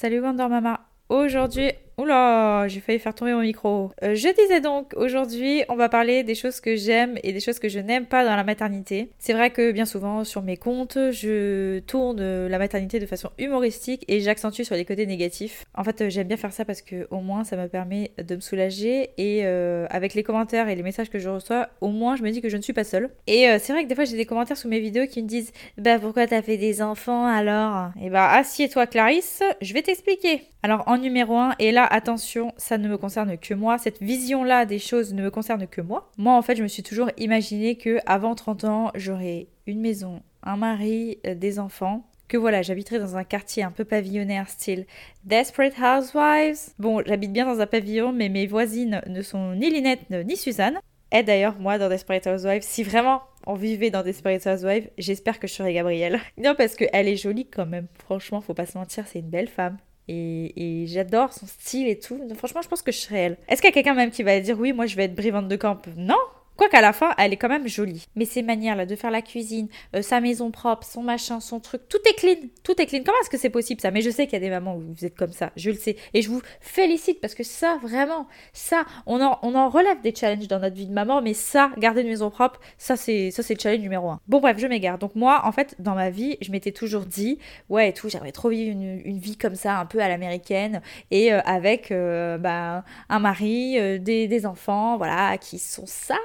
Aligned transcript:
Salut 0.00 0.20
Wonder 0.20 0.48
Mama. 0.48 0.78
Aujourd'hui, 1.08 1.72
Oula, 1.98 2.68
j'ai 2.68 2.78
failli 2.78 3.00
faire 3.00 3.12
tomber 3.12 3.32
mon 3.32 3.40
micro. 3.40 3.90
Euh, 4.04 4.14
je 4.14 4.28
disais 4.28 4.60
donc, 4.60 4.92
aujourd'hui, 4.94 5.64
on 5.68 5.74
va 5.74 5.88
parler 5.88 6.22
des 6.22 6.36
choses 6.36 6.60
que 6.60 6.76
j'aime 6.76 7.18
et 7.24 7.32
des 7.32 7.40
choses 7.40 7.58
que 7.58 7.68
je 7.68 7.80
n'aime 7.80 8.06
pas 8.06 8.24
dans 8.24 8.36
la 8.36 8.44
maternité. 8.44 9.10
C'est 9.18 9.32
vrai 9.32 9.50
que 9.50 9.72
bien 9.72 9.84
souvent, 9.84 10.22
sur 10.22 10.42
mes 10.42 10.56
comptes, 10.56 10.96
je 11.10 11.80
tourne 11.80 12.46
la 12.46 12.58
maternité 12.58 13.00
de 13.00 13.06
façon 13.06 13.30
humoristique 13.36 14.04
et 14.06 14.20
j'accentue 14.20 14.62
sur 14.62 14.76
les 14.76 14.84
côtés 14.84 15.06
négatifs. 15.06 15.64
En 15.74 15.82
fait, 15.82 16.02
euh, 16.02 16.08
j'aime 16.08 16.28
bien 16.28 16.36
faire 16.36 16.52
ça 16.52 16.64
parce 16.64 16.82
que 16.82 17.08
au 17.10 17.18
moins, 17.18 17.42
ça 17.42 17.56
me 17.56 17.66
permet 17.66 18.12
de 18.16 18.36
me 18.36 18.40
soulager 18.40 19.10
et 19.18 19.40
euh, 19.44 19.88
avec 19.90 20.14
les 20.14 20.22
commentaires 20.22 20.68
et 20.68 20.76
les 20.76 20.84
messages 20.84 21.10
que 21.10 21.18
je 21.18 21.28
reçois, 21.28 21.68
au 21.80 21.88
moins, 21.88 22.14
je 22.14 22.22
me 22.22 22.30
dis 22.30 22.40
que 22.40 22.48
je 22.48 22.56
ne 22.56 22.62
suis 22.62 22.72
pas 22.72 22.84
seule. 22.84 23.10
Et 23.26 23.48
c'est 23.58 23.72
vrai 23.72 23.82
que 23.82 23.88
des 23.88 23.96
fois, 23.96 24.04
j'ai 24.04 24.16
des 24.16 24.26
commentaires 24.26 24.56
sous 24.56 24.68
mes 24.68 24.78
vidéos 24.78 25.08
qui 25.08 25.20
me 25.20 25.26
disent 25.26 25.52
Bah, 25.76 25.98
pourquoi 25.98 26.28
t'as 26.28 26.42
fait 26.42 26.58
des 26.58 26.80
enfants 26.80 27.26
alors? 27.26 27.90
Et 28.00 28.08
bah, 28.08 28.30
assieds-toi, 28.30 28.86
Clarisse, 28.86 29.42
je 29.60 29.74
vais 29.74 29.82
t'expliquer. 29.82 30.42
Alors, 30.62 30.82
en 30.86 30.98
numéro 30.98 31.36
1, 31.36 31.54
et 31.60 31.70
là, 31.70 31.87
attention, 31.90 32.52
ça 32.56 32.78
ne 32.78 32.88
me 32.88 32.96
concerne 32.98 33.36
que 33.38 33.54
moi. 33.54 33.78
Cette 33.78 34.02
vision-là 34.02 34.66
des 34.66 34.78
choses 34.78 35.14
ne 35.14 35.22
me 35.22 35.30
concerne 35.30 35.66
que 35.66 35.80
moi. 35.80 36.10
Moi, 36.16 36.34
en 36.34 36.42
fait, 36.42 36.56
je 36.56 36.62
me 36.62 36.68
suis 36.68 36.82
toujours 36.82 37.10
imaginé 37.16 37.76
que 37.76 37.98
avant 38.06 38.34
30 38.34 38.64
ans, 38.64 38.90
j'aurais 38.94 39.48
une 39.66 39.80
maison, 39.80 40.22
un 40.42 40.56
mari, 40.56 41.18
euh, 41.26 41.34
des 41.34 41.58
enfants 41.58 42.04
que 42.28 42.36
voilà, 42.36 42.62
j'habiterais 42.62 42.98
dans 42.98 43.16
un 43.16 43.24
quartier 43.24 43.62
un 43.62 43.70
peu 43.70 43.84
pavillonnaire 43.84 44.48
style 44.48 44.86
Desperate 45.24 45.74
Housewives. 45.78 46.74
Bon, 46.78 47.02
j'habite 47.04 47.32
bien 47.32 47.46
dans 47.46 47.60
un 47.60 47.66
pavillon, 47.66 48.12
mais 48.12 48.28
mes 48.28 48.46
voisines 48.46 49.00
ne 49.06 49.22
sont 49.22 49.54
ni 49.54 49.70
Linette 49.70 50.10
ni 50.10 50.36
Suzanne. 50.36 50.78
Et 51.10 51.22
d'ailleurs, 51.22 51.58
moi, 51.58 51.78
dans 51.78 51.88
Desperate 51.88 52.26
Housewives, 52.26 52.62
si 52.62 52.82
vraiment 52.82 53.22
on 53.46 53.54
vivait 53.54 53.90
dans 53.90 54.02
Desperate 54.02 54.46
Housewives, 54.46 54.90
j'espère 54.98 55.40
que 55.40 55.48
je 55.48 55.54
serais 55.54 55.72
Gabrielle. 55.72 56.20
Non, 56.36 56.54
parce 56.54 56.76
qu'elle 56.76 57.08
est 57.08 57.16
jolie 57.16 57.46
quand 57.46 57.66
même. 57.66 57.86
Franchement, 57.98 58.42
faut 58.42 58.54
pas 58.54 58.66
se 58.66 58.76
mentir, 58.76 59.06
c'est 59.06 59.20
une 59.20 59.30
belle 59.30 59.48
femme. 59.48 59.78
Et, 60.08 60.86
j'adore 60.86 61.32
son 61.32 61.46
style 61.46 61.86
et 61.88 61.98
tout. 61.98 62.18
franchement, 62.34 62.62
je 62.62 62.68
pense 62.68 62.82
que 62.82 62.92
je 62.92 62.98
serais 62.98 63.18
elle. 63.18 63.36
Est-ce 63.48 63.60
qu'il 63.60 63.68
y 63.68 63.72
a 63.72 63.74
quelqu'un 63.74 63.94
même 63.94 64.10
qui 64.10 64.22
va 64.22 64.40
dire 64.40 64.58
oui, 64.58 64.72
moi 64.72 64.86
je 64.86 64.96
vais 64.96 65.04
être 65.04 65.14
brivante 65.14 65.48
de 65.48 65.56
camp? 65.56 65.78
Non 65.96 66.16
Quoi 66.58 66.68
qu'à 66.68 66.80
la 66.80 66.92
fin, 66.92 67.14
elle 67.18 67.32
est 67.32 67.36
quand 67.36 67.48
même 67.48 67.68
jolie. 67.68 68.08
Mais 68.16 68.24
ces 68.24 68.42
manières-là 68.42 68.84
de 68.84 68.96
faire 68.96 69.12
la 69.12 69.22
cuisine, 69.22 69.68
euh, 69.94 70.02
sa 70.02 70.20
maison 70.20 70.50
propre, 70.50 70.84
son 70.84 71.04
machin, 71.04 71.38
son 71.38 71.60
truc, 71.60 71.82
tout 71.88 71.98
est 72.04 72.14
clean. 72.14 72.48
Tout 72.64 72.82
est 72.82 72.86
clean. 72.86 73.02
Comment 73.06 73.16
est-ce 73.22 73.30
que 73.30 73.38
c'est 73.38 73.48
possible 73.48 73.80
ça? 73.80 73.92
Mais 73.92 74.00
je 74.00 74.10
sais 74.10 74.26
qu'il 74.26 74.32
y 74.32 74.42
a 74.42 74.44
des 74.44 74.50
mamans 74.50 74.74
où 74.74 74.92
vous 74.92 75.04
êtes 75.04 75.14
comme 75.14 75.30
ça. 75.30 75.52
Je 75.54 75.70
le 75.70 75.76
sais. 75.76 75.94
Et 76.14 76.20
je 76.20 76.28
vous 76.28 76.42
félicite 76.60 77.20
parce 77.20 77.36
que 77.36 77.44
ça, 77.44 77.78
vraiment, 77.80 78.26
ça, 78.52 78.84
on 79.06 79.22
en, 79.22 79.38
on 79.42 79.54
en 79.54 79.68
relève 79.68 80.00
des 80.00 80.12
challenges 80.12 80.48
dans 80.48 80.58
notre 80.58 80.74
vie 80.74 80.88
de 80.88 80.92
maman. 80.92 81.22
Mais 81.22 81.32
ça, 81.32 81.70
garder 81.78 82.00
une 82.00 82.08
maison 82.08 82.28
propre, 82.28 82.58
ça, 82.76 82.96
c'est 82.96 83.30
ça 83.30 83.44
c'est 83.44 83.54
le 83.54 83.60
challenge 83.60 83.82
numéro 83.82 84.08
un. 84.08 84.20
Bon, 84.26 84.40
bref, 84.40 84.58
je 84.58 84.66
m'égare. 84.66 84.98
Donc, 84.98 85.14
moi, 85.14 85.42
en 85.44 85.52
fait, 85.52 85.76
dans 85.78 85.94
ma 85.94 86.10
vie, 86.10 86.38
je 86.40 86.50
m'étais 86.50 86.72
toujours 86.72 87.02
dit, 87.02 87.38
ouais, 87.68 87.90
et 87.90 87.92
tout, 87.92 88.08
j'aimerais 88.08 88.32
trop 88.32 88.48
vivre 88.48 88.72
une, 88.72 89.18
vie 89.20 89.36
comme 89.36 89.54
ça, 89.54 89.78
un 89.78 89.86
peu 89.86 90.00
à 90.00 90.08
l'américaine. 90.08 90.82
Et 91.12 91.32
euh, 91.32 91.38
avec 91.44 91.92
euh, 91.92 92.36
bah, 92.36 92.82
un 93.08 93.20
mari, 93.20 93.78
des, 94.00 94.26
des 94.26 94.46
enfants, 94.46 94.96
voilà, 94.96 95.38
qui 95.38 95.60
sont 95.60 95.86
sages 95.86 96.18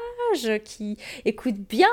qui 0.64 0.98
écoute 1.26 1.56
bien. 1.56 1.89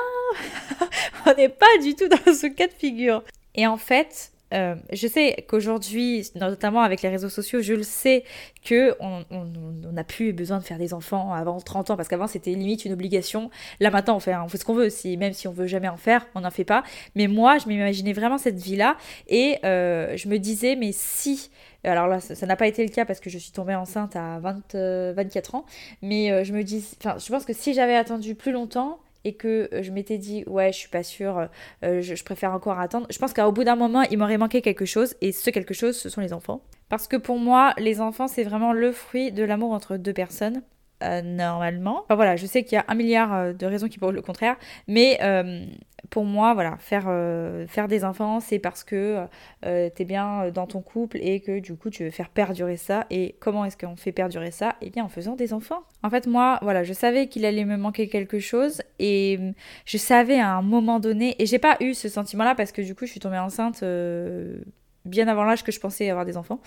on 1.25 1.33
n'est 1.33 1.49
pas 1.49 1.77
du 1.81 1.95
tout 1.95 2.07
dans 2.07 2.33
ce 2.33 2.47
cas 2.47 2.67
de 2.67 2.73
figure. 2.73 3.23
Et 3.55 3.67
en 3.67 3.77
fait, 3.77 4.31
euh, 4.53 4.75
je 4.91 5.07
sais 5.07 5.45
qu'aujourd'hui, 5.47 6.29
notamment 6.35 6.81
avec 6.81 7.01
les 7.01 7.09
réseaux 7.09 7.29
sociaux, 7.29 7.61
je 7.61 7.73
le 7.73 7.83
sais 7.83 8.23
que 8.63 8.95
on 8.99 9.23
n'a 9.91 10.03
plus 10.03 10.33
besoin 10.33 10.59
de 10.59 10.63
faire 10.63 10.77
des 10.77 10.93
enfants 10.93 11.33
avant 11.33 11.59
30 11.59 11.91
ans 11.91 11.97
parce 11.97 12.07
qu'avant 12.07 12.27
c'était 12.27 12.51
limite 12.51 12.85
une 12.85 12.93
obligation. 12.93 13.49
Là 13.79 13.89
maintenant 13.89 14.15
on 14.15 14.19
fait, 14.19 14.35
on 14.35 14.47
fait 14.47 14.57
ce 14.57 14.65
qu'on 14.65 14.73
veut, 14.73 14.89
si, 14.89 15.17
même 15.17 15.33
si 15.33 15.47
on 15.47 15.51
veut 15.51 15.67
jamais 15.67 15.89
en 15.89 15.97
faire, 15.97 16.27
on 16.35 16.41
n'en 16.41 16.51
fait 16.51 16.65
pas. 16.65 16.83
Mais 17.15 17.27
moi 17.27 17.57
je 17.57 17.67
m'imaginais 17.67 18.13
vraiment 18.13 18.37
cette 18.37 18.59
vie-là 18.59 18.97
et 19.27 19.57
euh, 19.63 20.15
je 20.17 20.27
me 20.27 20.37
disais 20.37 20.75
mais 20.75 20.91
si 20.93 21.49
alors 21.83 22.07
là, 22.07 22.19
ça 22.19 22.45
n'a 22.45 22.55
pas 22.55 22.67
été 22.67 22.83
le 22.85 22.91
cas 22.91 23.05
parce 23.05 23.19
que 23.19 23.29
je 23.29 23.37
suis 23.37 23.51
tombée 23.51 23.75
enceinte 23.75 24.15
à 24.15 24.39
20, 24.39 24.73
24 24.73 24.75
euh, 24.75 25.57
ans. 25.57 25.65
Mais 26.01 26.31
euh, 26.31 26.43
je 26.43 26.53
me 26.53 26.63
dis, 26.63 26.85
enfin, 26.99 27.17
je 27.17 27.31
pense 27.31 27.45
que 27.45 27.53
si 27.53 27.73
j'avais 27.73 27.95
attendu 27.95 28.35
plus 28.35 28.51
longtemps 28.51 28.99
et 29.23 29.33
que 29.33 29.69
euh, 29.73 29.83
je 29.83 29.91
m'étais 29.91 30.17
dit, 30.17 30.43
ouais, 30.47 30.71
je 30.71 30.77
suis 30.77 30.89
pas 30.89 31.03
sûre, 31.03 31.47
je, 31.81 32.23
préfère 32.23 32.53
encore 32.53 32.79
attendre, 32.79 33.07
je 33.09 33.17
pense 33.17 33.33
qu'au 33.33 33.51
bout 33.51 33.63
d'un 33.63 33.75
moment, 33.75 34.03
il 34.03 34.17
m'aurait 34.17 34.37
manqué 34.37 34.61
quelque 34.61 34.85
chose. 34.85 35.15
Et 35.21 35.31
ce 35.31 35.49
quelque 35.49 35.73
chose, 35.73 35.97
ce 35.97 36.09
sont 36.09 36.21
les 36.21 36.33
enfants. 36.33 36.61
Parce 36.89 37.07
que 37.07 37.17
pour 37.17 37.37
moi, 37.37 37.73
les 37.77 38.01
enfants, 38.01 38.27
c'est 38.27 38.43
vraiment 38.43 38.73
le 38.73 38.91
fruit 38.91 39.31
de 39.31 39.43
l'amour 39.43 39.71
entre 39.71 39.97
deux 39.97 40.13
personnes. 40.13 40.61
normalement. 41.01 42.03
Enfin 42.03 42.15
voilà, 42.15 42.35
je 42.35 42.45
sais 42.45 42.63
qu'il 42.63 42.75
y 42.75 42.79
a 42.79 42.85
un 42.87 42.95
milliard 42.95 43.53
de 43.53 43.65
raisons 43.65 43.87
qui 43.87 43.97
prouvent 43.97 44.13
le 44.13 44.21
contraire, 44.21 44.55
mais 44.87 45.19
pour 46.11 46.25
moi, 46.25 46.53
voilà, 46.53 46.75
faire, 46.77 47.05
euh, 47.07 47.65
faire 47.67 47.87
des 47.87 48.03
enfants, 48.03 48.41
c'est 48.41 48.59
parce 48.59 48.83
que 48.83 49.25
euh, 49.65 49.89
tu 49.95 50.01
es 50.01 50.05
bien 50.05 50.49
dans 50.49 50.67
ton 50.67 50.81
couple 50.81 51.17
et 51.21 51.39
que 51.39 51.59
du 51.59 51.75
coup, 51.75 51.89
tu 51.89 52.03
veux 52.03 52.11
faire 52.11 52.29
perdurer 52.29 52.75
ça. 52.75 53.07
Et 53.09 53.35
comment 53.39 53.63
est-ce 53.63 53.77
qu'on 53.77 53.95
fait 53.95 54.11
perdurer 54.11 54.51
ça? 54.51 54.75
Eh 54.81 54.89
bien, 54.89 55.05
en 55.05 55.07
faisant 55.07 55.35
des 55.35 55.53
enfants. 55.53 55.83
En 56.03 56.09
fait, 56.09 56.27
moi, 56.27 56.59
voilà, 56.61 56.83
je 56.83 56.91
savais 56.91 57.27
qu'il 57.27 57.45
allait 57.45 57.63
me 57.63 57.77
manquer 57.77 58.09
quelque 58.09 58.39
chose 58.39 58.81
et 58.99 59.39
je 59.85 59.97
savais 59.97 60.37
à 60.37 60.53
un 60.53 60.61
moment 60.61 60.99
donné, 60.99 61.41
et 61.41 61.45
j'ai 61.45 61.59
pas 61.59 61.77
eu 61.79 61.93
ce 61.93 62.09
sentiment-là 62.09 62.55
parce 62.55 62.73
que 62.73 62.81
du 62.81 62.93
coup, 62.93 63.05
je 63.05 63.11
suis 63.11 63.21
tombée 63.21 63.39
enceinte 63.39 63.81
euh, 63.81 64.57
bien 65.05 65.27
avant 65.27 65.43
l'âge 65.43 65.63
que 65.63 65.71
je 65.71 65.79
pensais 65.79 66.09
avoir 66.09 66.25
des 66.25 66.37
enfants. 66.37 66.59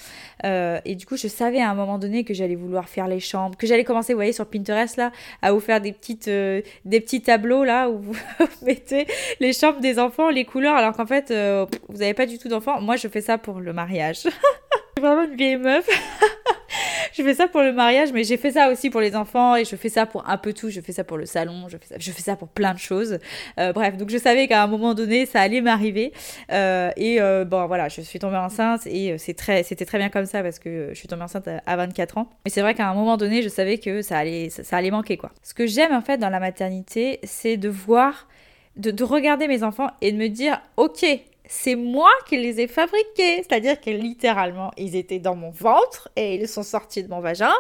Euh, 0.45 0.81
et 0.85 0.95
du 0.95 1.07
coup, 1.07 1.17
je 1.17 1.29
savais 1.29 1.61
à 1.61 1.71
un 1.71 1.75
moment 1.75 1.99
donné 1.99 2.25
que 2.25 2.35
j'allais 2.35 2.55
vouloir 2.55 2.89
faire 2.89 3.07
les 3.07 3.21
chambres, 3.21 3.57
que 3.57 3.67
j'allais 3.67 3.85
commencer, 3.85 4.13
vous 4.13 4.19
voyez, 4.19 4.33
sur 4.33 4.47
Pinterest, 4.47 4.97
là, 4.97 5.13
à 5.43 5.53
vous 5.53 5.61
faire 5.61 5.81
des, 5.81 5.93
petites, 5.93 6.29
euh, 6.29 6.61
des 6.85 7.01
petits 7.01 7.23
tableaux, 7.23 7.65
là, 7.65 7.89
où 7.89 7.99
vous 7.99 8.17
mettez 8.63 9.07
les 9.41 9.53
chambres 9.53 9.81
des 9.81 9.99
enfants, 9.99 10.31
les 10.31 10.45
couleurs, 10.45 10.75
alors 10.75 10.97
qu'en 10.97 11.07
fait, 11.07 11.31
euh, 11.31 11.67
vous 11.89 11.99
n'avez 11.99 12.15
pas 12.15 12.27
du 12.27 12.39
tout 12.39 12.49
d'enfants. 12.49 12.81
Moi, 12.81 12.97
je 12.97 13.09
fais 13.09 13.21
ça 13.21 13.39
pour 13.39 13.61
le 13.61 13.73
mariage. 13.73 14.25
vraiment 15.05 15.25
une 15.25 15.37
vieille 15.37 15.57
meuf. 15.57 15.87
je 17.13 17.23
fais 17.23 17.35
ça 17.35 17.49
pour 17.49 17.61
le 17.61 17.73
mariage, 17.73 18.13
mais 18.13 18.25
j'ai 18.25 18.37
fait 18.37 18.53
ça 18.53 18.71
aussi 18.71 18.91
pour 18.91 19.01
les 19.01 19.15
enfants 19.15 19.57
et 19.57 19.65
je 19.65 19.77
fais 19.77 19.89
ça 19.89 20.07
pour 20.07 20.29
un 20.29 20.37
peu 20.37 20.53
tout. 20.53 20.71
Je 20.71 20.81
fais 20.81 20.93
ça 20.93 21.05
pour 21.05 21.17
le 21.17 21.27
salon, 21.27 21.69
je 21.69 21.77
fais 21.77 21.87
ça, 21.87 21.95
je 21.99 22.11
fais 22.11 22.23
ça 22.23 22.37
pour 22.37 22.49
plein 22.49 22.75
de 22.75 22.79
choses. 22.79 23.19
Euh, 23.59 23.73
bref, 23.73 23.97
donc 23.97 24.11
je 24.11 24.19
savais 24.19 24.49
qu'à 24.49 24.63
un 24.63 24.67
moment 24.67 24.95
donné, 24.95 25.27
ça 25.27 25.41
allait 25.41 25.61
m'arriver. 25.61 26.13
Euh, 26.51 26.91
et 26.97 27.21
euh, 27.21 27.45
bon, 27.45 27.67
voilà, 27.67 27.89
je 27.89 28.01
suis 28.01 28.19
tombée 28.19 28.37
enceinte 28.37 28.87
et 28.87 29.17
c'est 29.19 29.35
très, 29.35 29.63
c'était 29.63 29.85
très 29.85 29.99
bien 29.99 30.09
comme 30.09 30.27
ça 30.27 30.43
parce 30.43 30.59
que 30.59 30.89
je 30.91 30.95
suis 30.95 31.09
tombée 31.09 31.23
enceinte 31.23 31.49
à 31.49 31.77
24 31.77 32.19
ans. 32.19 32.29
Mais 32.45 32.51
c'est 32.51 32.63
vrai 32.63 32.75
qu'à 32.75 32.89
un 32.89 32.95
moment 32.95 33.17
donné, 33.17 33.43
je 33.43 33.49
savais 33.49 33.79
que 33.79 34.03
ça 34.03 34.19
allait, 34.19 34.51
ça, 34.51 34.77
allait 34.77 34.91
manquer 34.91 35.17
quoi. 35.17 35.31
Ce 35.43 35.55
que 35.55 35.67
j'aime 35.67 35.93
en 35.93 36.03
fait 36.03 36.19
dans 36.19 36.31
la 36.31 36.41
maternité, 36.41 37.21
c'est 37.23 37.57
de 37.57 37.69
voir, 37.69 38.29
de, 38.77 38.91
de 38.91 39.05
regarder 39.05 39.49
mes 39.49 39.63
enfants 39.63 39.91
et 40.01 40.11
de 40.13 40.17
me 40.17 40.29
dire, 40.29 40.61
ok, 40.77 41.05
c'est 41.47 41.75
moi 41.75 42.11
qui 42.27 42.37
les 42.37 42.61
ai 42.61 42.67
fabriqués. 42.67 43.43
C'est-à-dire 43.43 43.81
que 43.81 43.91
littéralement, 43.91 44.71
ils 44.77 44.97
étaient 44.97 45.19
dans 45.19 45.37
mon 45.37 45.51
ventre 45.51 46.09
et 46.17 46.37
ils 46.37 46.49
sont 46.49 46.63
sortis 46.63 47.03
de 47.03 47.09
mon 47.09 47.21
vagin. 47.21 47.53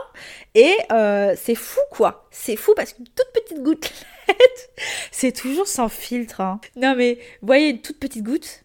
Et 0.54 0.74
euh, 0.92 1.34
c'est 1.36 1.54
fou, 1.54 1.80
quoi. 1.90 2.26
C'est 2.30 2.56
fou 2.56 2.72
parce 2.74 2.94
qu'une 2.94 3.06
toute 3.06 3.30
petite 3.32 3.62
gouttelette, 3.62 4.70
c'est 5.10 5.32
toujours 5.32 5.66
sans 5.66 5.88
filtre. 5.88 6.40
Hein. 6.40 6.60
Non, 6.76 6.94
mais 6.96 7.14
vous 7.40 7.46
voyez, 7.46 7.70
une 7.70 7.80
toute 7.80 7.98
petite 7.98 8.24
goutte, 8.24 8.63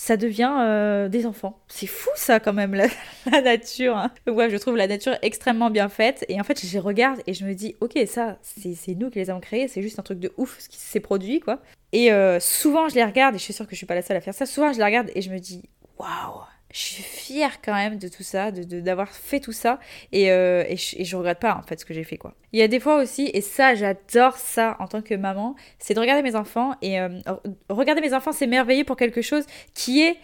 ça 0.00 0.16
devient 0.16 0.50
euh, 0.60 1.10
des 1.10 1.26
enfants. 1.26 1.60
C'est 1.68 1.86
fou 1.86 2.08
ça 2.14 2.40
quand 2.40 2.54
même, 2.54 2.74
la, 3.30 3.42
nature. 3.42 3.98
Hein. 3.98 4.10
Ouais, 4.26 4.48
je 4.48 4.56
trouve 4.56 4.74
la 4.74 4.86
nature 4.86 5.14
extrêmement 5.20 5.68
bien 5.68 5.90
faite. 5.90 6.24
Et 6.30 6.40
en 6.40 6.44
fait, 6.44 6.64
je 6.64 6.78
regarde 6.78 7.20
et 7.26 7.34
je 7.34 7.44
me 7.44 7.52
dis, 7.52 7.76
ok, 7.82 7.98
ça, 8.06 8.38
c'est 8.40 8.94
nous 8.94 9.10
qui 9.10 9.18
les 9.18 9.28
avons 9.28 9.40
créés, 9.40 9.68
c'est 9.68 9.82
juste 9.82 9.98
un 9.98 10.02
truc 10.02 10.18
de 10.18 10.32
ouf 10.38 10.58
ce 10.58 10.70
qui 10.70 10.78
s'est 10.78 11.00
produit, 11.00 11.40
quoi. 11.40 11.60
Et 11.92 12.12
euh, 12.12 12.40
souvent, 12.40 12.88
je 12.88 12.94
les 12.94 13.04
regarde, 13.04 13.34
et 13.34 13.38
je 13.38 13.42
suis 13.42 13.52
sûre 13.52 13.66
que 13.66 13.72
je 13.72 13.76
suis 13.76 13.84
pas 13.84 13.94
la 13.94 14.00
seule 14.00 14.16
à 14.16 14.22
faire 14.22 14.32
ça, 14.32 14.46
souvent, 14.46 14.72
je 14.72 14.78
les 14.78 14.84
regarde 14.84 15.10
et 15.14 15.20
je 15.20 15.30
me 15.30 15.38
dis, 15.38 15.68
waouh, 15.98 16.44
je 16.72 16.78
suis 16.78 17.02
fière 17.02 17.60
quand 17.62 17.74
même 17.74 17.98
de 17.98 18.08
tout 18.08 18.22
ça, 18.22 18.50
d'avoir 18.50 19.08
de, 19.08 19.12
fait 19.12 19.40
tout 19.40 19.52
ça, 19.52 19.80
et, 20.12 20.30
euh, 20.30 20.64
et, 20.68 20.76
je, 20.76 20.96
et, 20.98 21.16
regrette 21.16 21.40
pas 21.40 21.54
en 21.54 21.62
fait 21.62 21.80
ce 21.80 21.84
que 21.84 21.94
j'ai 21.94 22.04
fait 22.04 22.16
quoi. 22.16 22.34
Il 22.52 22.58
y 22.58 22.62
a 22.62 22.68
des 22.68 22.80
fois 22.80 23.00
aussi, 23.02 23.30
et 23.32 23.40
ça 23.40 23.74
j'adore 23.74 24.36
ça 24.36 24.76
en 24.78 24.86
tant 24.86 25.02
que 25.02 25.14
maman, 25.14 25.56
c'est 25.78 25.94
de 25.94 26.00
regarder 26.00 26.22
mes 26.22 26.36
enfants, 26.36 26.74
et 26.82 27.00
euh, 27.00 27.08
regarder 27.68 28.00
mes 28.00 28.14
enfants 28.14 28.32
c'est 28.32 28.46
merveilleux 28.46 28.84
pour 28.84 28.96
quelque 28.96 29.22
chose 29.22 29.44
qui 29.74 30.02
est 30.02 30.16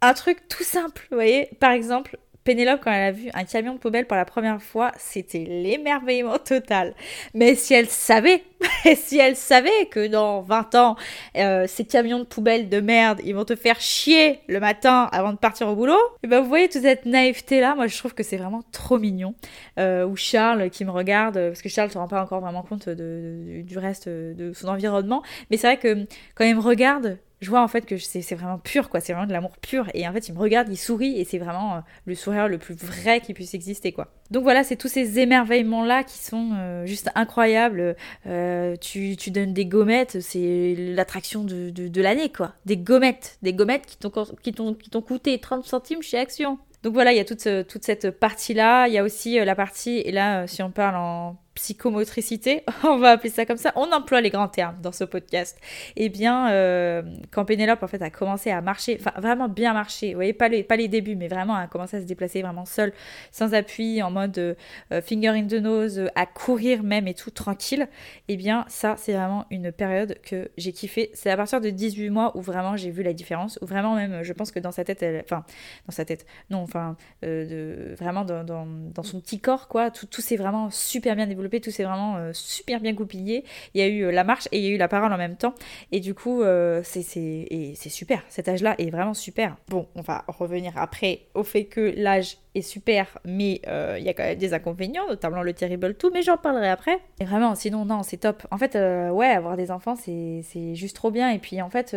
un 0.00 0.14
truc 0.14 0.48
tout 0.48 0.64
simple, 0.64 1.06
vous 1.10 1.16
voyez, 1.16 1.48
par 1.60 1.70
exemple, 1.70 2.18
Pénélope, 2.44 2.80
quand 2.82 2.90
elle 2.90 3.02
a 3.02 3.12
vu 3.12 3.30
un 3.34 3.44
camion 3.44 3.74
de 3.74 3.78
poubelle 3.78 4.06
pour 4.06 4.16
la 4.16 4.24
première 4.24 4.60
fois, 4.60 4.90
c'était 4.98 5.44
l'émerveillement 5.44 6.38
total. 6.38 6.94
Mais 7.34 7.54
si 7.54 7.72
elle 7.72 7.88
savait, 7.88 8.42
si 8.96 9.18
elle 9.18 9.36
savait 9.36 9.86
que 9.90 10.08
dans 10.08 10.40
20 10.42 10.74
ans, 10.74 10.96
euh, 11.36 11.66
ces 11.68 11.84
camions 11.84 12.18
de 12.18 12.24
poubelle 12.24 12.68
de 12.68 12.80
merde, 12.80 13.20
ils 13.24 13.34
vont 13.34 13.44
te 13.44 13.54
faire 13.54 13.80
chier 13.80 14.40
le 14.48 14.58
matin 14.58 15.08
avant 15.12 15.32
de 15.32 15.38
partir 15.38 15.68
au 15.68 15.76
boulot, 15.76 15.98
eh 16.24 16.26
ben 16.26 16.40
vous 16.40 16.48
voyez 16.48 16.68
toute 16.68 16.82
cette 16.82 17.06
naïveté-là, 17.06 17.76
moi 17.76 17.86
je 17.86 17.96
trouve 17.96 18.12
que 18.12 18.24
c'est 18.24 18.38
vraiment 18.38 18.62
trop 18.72 18.98
mignon. 18.98 19.34
Euh, 19.78 20.04
ou 20.04 20.16
Charles 20.16 20.68
qui 20.70 20.84
me 20.84 20.90
regarde, 20.90 21.34
parce 21.34 21.62
que 21.62 21.68
Charles 21.68 21.88
ne 21.88 21.92
se 21.92 21.98
rend 21.98 22.08
pas 22.08 22.22
encore 22.22 22.40
vraiment 22.40 22.62
compte 22.62 22.88
du 22.88 23.78
reste 23.78 24.08
de 24.08 24.52
son 24.52 24.66
environnement, 24.66 25.22
mais 25.50 25.56
c'est 25.56 25.68
vrai 25.68 25.76
que 25.76 26.06
quand 26.34 26.44
il 26.44 26.56
me 26.56 26.60
regarde, 26.60 27.18
je 27.42 27.50
vois 27.50 27.60
en 27.60 27.68
fait 27.68 27.84
que 27.84 27.98
c'est 27.98 28.22
vraiment 28.36 28.58
pur, 28.58 28.88
quoi. 28.88 29.00
C'est 29.00 29.12
vraiment 29.12 29.26
de 29.26 29.32
l'amour 29.32 29.58
pur. 29.58 29.88
Et 29.94 30.06
en 30.06 30.12
fait, 30.12 30.28
il 30.28 30.34
me 30.34 30.38
regarde, 30.38 30.68
il 30.70 30.76
sourit, 30.76 31.20
et 31.20 31.24
c'est 31.24 31.38
vraiment 31.38 31.74
euh, 31.74 31.80
le 32.06 32.14
sourire 32.14 32.46
le 32.46 32.56
plus 32.56 32.76
vrai 32.76 33.20
qui 33.20 33.34
puisse 33.34 33.52
exister, 33.52 33.90
quoi. 33.90 34.12
Donc 34.30 34.44
voilà, 34.44 34.62
c'est 34.62 34.76
tous 34.76 34.86
ces 34.86 35.18
émerveillements-là 35.18 36.04
qui 36.04 36.18
sont 36.18 36.52
euh, 36.54 36.86
juste 36.86 37.10
incroyables. 37.16 37.96
Euh, 38.26 38.76
tu, 38.76 39.16
tu, 39.16 39.32
donnes 39.32 39.52
des 39.52 39.66
gommettes, 39.66 40.20
c'est 40.20 40.76
l'attraction 40.78 41.42
de, 41.42 42.00
l'année, 42.00 42.30
quoi. 42.30 42.54
Des 42.64 42.76
gommettes. 42.76 43.38
Des 43.42 43.52
gommettes 43.52 43.86
qui 43.86 44.52
t'ont 44.52 45.02
coûté 45.02 45.38
30 45.40 45.64
centimes 45.64 46.00
chez 46.00 46.18
Action. 46.18 46.58
Donc 46.84 46.94
voilà, 46.94 47.12
il 47.12 47.16
y 47.16 47.20
a 47.20 47.24
toute, 47.24 47.48
toute 47.66 47.84
cette 47.84 48.12
partie-là. 48.12 48.86
Il 48.86 48.94
y 48.94 48.98
a 48.98 49.02
aussi 49.02 49.44
la 49.44 49.56
partie, 49.56 49.98
et 49.98 50.12
là, 50.12 50.46
si 50.46 50.62
on 50.62 50.70
parle 50.70 50.94
en 50.94 51.36
psychomotricité, 51.54 52.64
on 52.84 52.96
va 52.96 53.10
appeler 53.10 53.30
ça 53.30 53.44
comme 53.44 53.56
ça, 53.56 53.72
on 53.76 53.92
emploie 53.92 54.20
les 54.20 54.30
grands 54.30 54.48
termes 54.48 54.76
dans 54.82 54.92
ce 54.92 55.04
podcast. 55.04 55.58
Eh 55.96 56.08
bien, 56.08 56.50
euh, 56.50 57.02
quand 57.30 57.44
Pénélope 57.44 57.82
en 57.82 57.86
fait 57.86 58.00
a 58.00 58.10
commencé 58.10 58.50
à 58.50 58.60
marcher, 58.62 58.98
enfin 58.98 59.12
vraiment 59.20 59.48
bien 59.48 59.72
marcher, 59.74 60.08
vous 60.08 60.16
voyez, 60.16 60.32
pas 60.32 60.48
les, 60.48 60.62
pas 60.62 60.76
les 60.76 60.88
débuts, 60.88 61.16
mais 61.16 61.28
vraiment 61.28 61.54
a 61.54 61.66
commencé 61.66 61.98
à 61.98 62.00
se 62.00 62.06
déplacer 62.06 62.42
vraiment 62.42 62.64
seule, 62.64 62.92
sans 63.30 63.52
appui, 63.54 64.02
en 64.02 64.10
mode 64.10 64.38
euh, 64.38 64.54
finger 65.02 65.28
in 65.28 65.46
the 65.46 65.54
nose, 65.54 66.08
à 66.14 66.26
courir 66.26 66.82
même 66.82 67.06
et 67.06 67.14
tout 67.14 67.30
tranquille, 67.30 67.86
eh 68.28 68.36
bien 68.36 68.64
ça 68.68 68.96
c'est 68.96 69.12
vraiment 69.12 69.44
une 69.50 69.72
période 69.72 70.18
que 70.22 70.50
j'ai 70.56 70.72
kiffé. 70.72 71.10
C'est 71.12 71.30
à 71.30 71.36
partir 71.36 71.60
de 71.60 71.68
18 71.68 72.10
mois 72.10 72.36
où 72.36 72.40
vraiment 72.40 72.76
j'ai 72.76 72.90
vu 72.90 73.02
la 73.02 73.12
différence, 73.12 73.58
où 73.60 73.66
vraiment 73.66 73.94
même 73.94 74.22
je 74.22 74.32
pense 74.32 74.50
que 74.52 74.58
dans 74.58 74.72
sa 74.72 74.84
tête, 74.84 75.04
enfin 75.24 75.44
dans 75.86 75.92
sa 75.92 76.04
tête, 76.06 76.24
non, 76.48 76.62
enfin 76.62 76.96
euh, 77.24 77.90
de, 77.90 77.94
vraiment 77.94 78.24
dans, 78.24 78.42
dans, 78.42 78.66
dans, 78.66 79.02
son 79.02 79.20
petit 79.20 79.40
corps 79.40 79.68
quoi, 79.68 79.90
tout, 79.90 80.06
tout 80.06 80.22
s'est 80.22 80.36
vraiment 80.36 80.70
super 80.70 81.14
bien 81.14 81.26
développé 81.26 81.41
tout 81.48 81.70
s'est 81.70 81.84
vraiment 81.84 82.16
euh, 82.16 82.30
super 82.32 82.80
bien 82.80 82.92
goupillé. 82.92 83.44
Il 83.74 83.80
y 83.80 83.84
a 83.84 83.88
eu 83.88 84.04
euh, 84.04 84.12
la 84.12 84.24
marche 84.24 84.48
et 84.52 84.58
il 84.58 84.64
y 84.64 84.68
a 84.68 84.70
eu 84.70 84.76
la 84.76 84.88
parole 84.88 85.12
en 85.12 85.16
même 85.16 85.36
temps. 85.36 85.54
Et 85.90 86.00
du 86.00 86.14
coup, 86.14 86.42
euh, 86.42 86.82
c'est 86.84 87.74
super. 87.88 88.22
Cet 88.28 88.48
âge-là 88.48 88.74
est 88.78 88.90
vraiment 88.90 89.14
super. 89.14 89.56
Bon, 89.68 89.86
on 89.94 90.02
va 90.02 90.24
revenir 90.28 90.72
après 90.76 91.22
au 91.34 91.44
fait 91.44 91.64
que 91.64 91.92
l'âge 91.96 92.36
est 92.54 92.62
super, 92.62 93.18
mais 93.24 93.60
euh, 93.66 93.96
il 93.98 94.04
y 94.04 94.08
a 94.08 94.14
quand 94.14 94.22
même 94.22 94.38
des 94.38 94.52
inconvénients, 94.52 95.06
notamment 95.08 95.42
le 95.42 95.52
terrible 95.52 95.94
tout, 95.94 96.10
mais 96.12 96.22
j'en 96.22 96.36
parlerai 96.36 96.68
après. 96.68 96.98
Et 97.20 97.24
vraiment, 97.24 97.54
sinon, 97.54 97.84
non, 97.84 98.02
c'est 98.02 98.18
top. 98.18 98.46
En 98.50 98.58
fait, 98.58 98.76
euh, 98.76 99.10
ouais, 99.10 99.28
avoir 99.28 99.56
des 99.56 99.70
enfants, 99.70 99.96
c'est 99.96 100.74
juste 100.74 100.96
trop 100.96 101.10
bien. 101.10 101.30
Et 101.30 101.38
puis, 101.38 101.62
en 101.62 101.70
fait, 101.70 101.96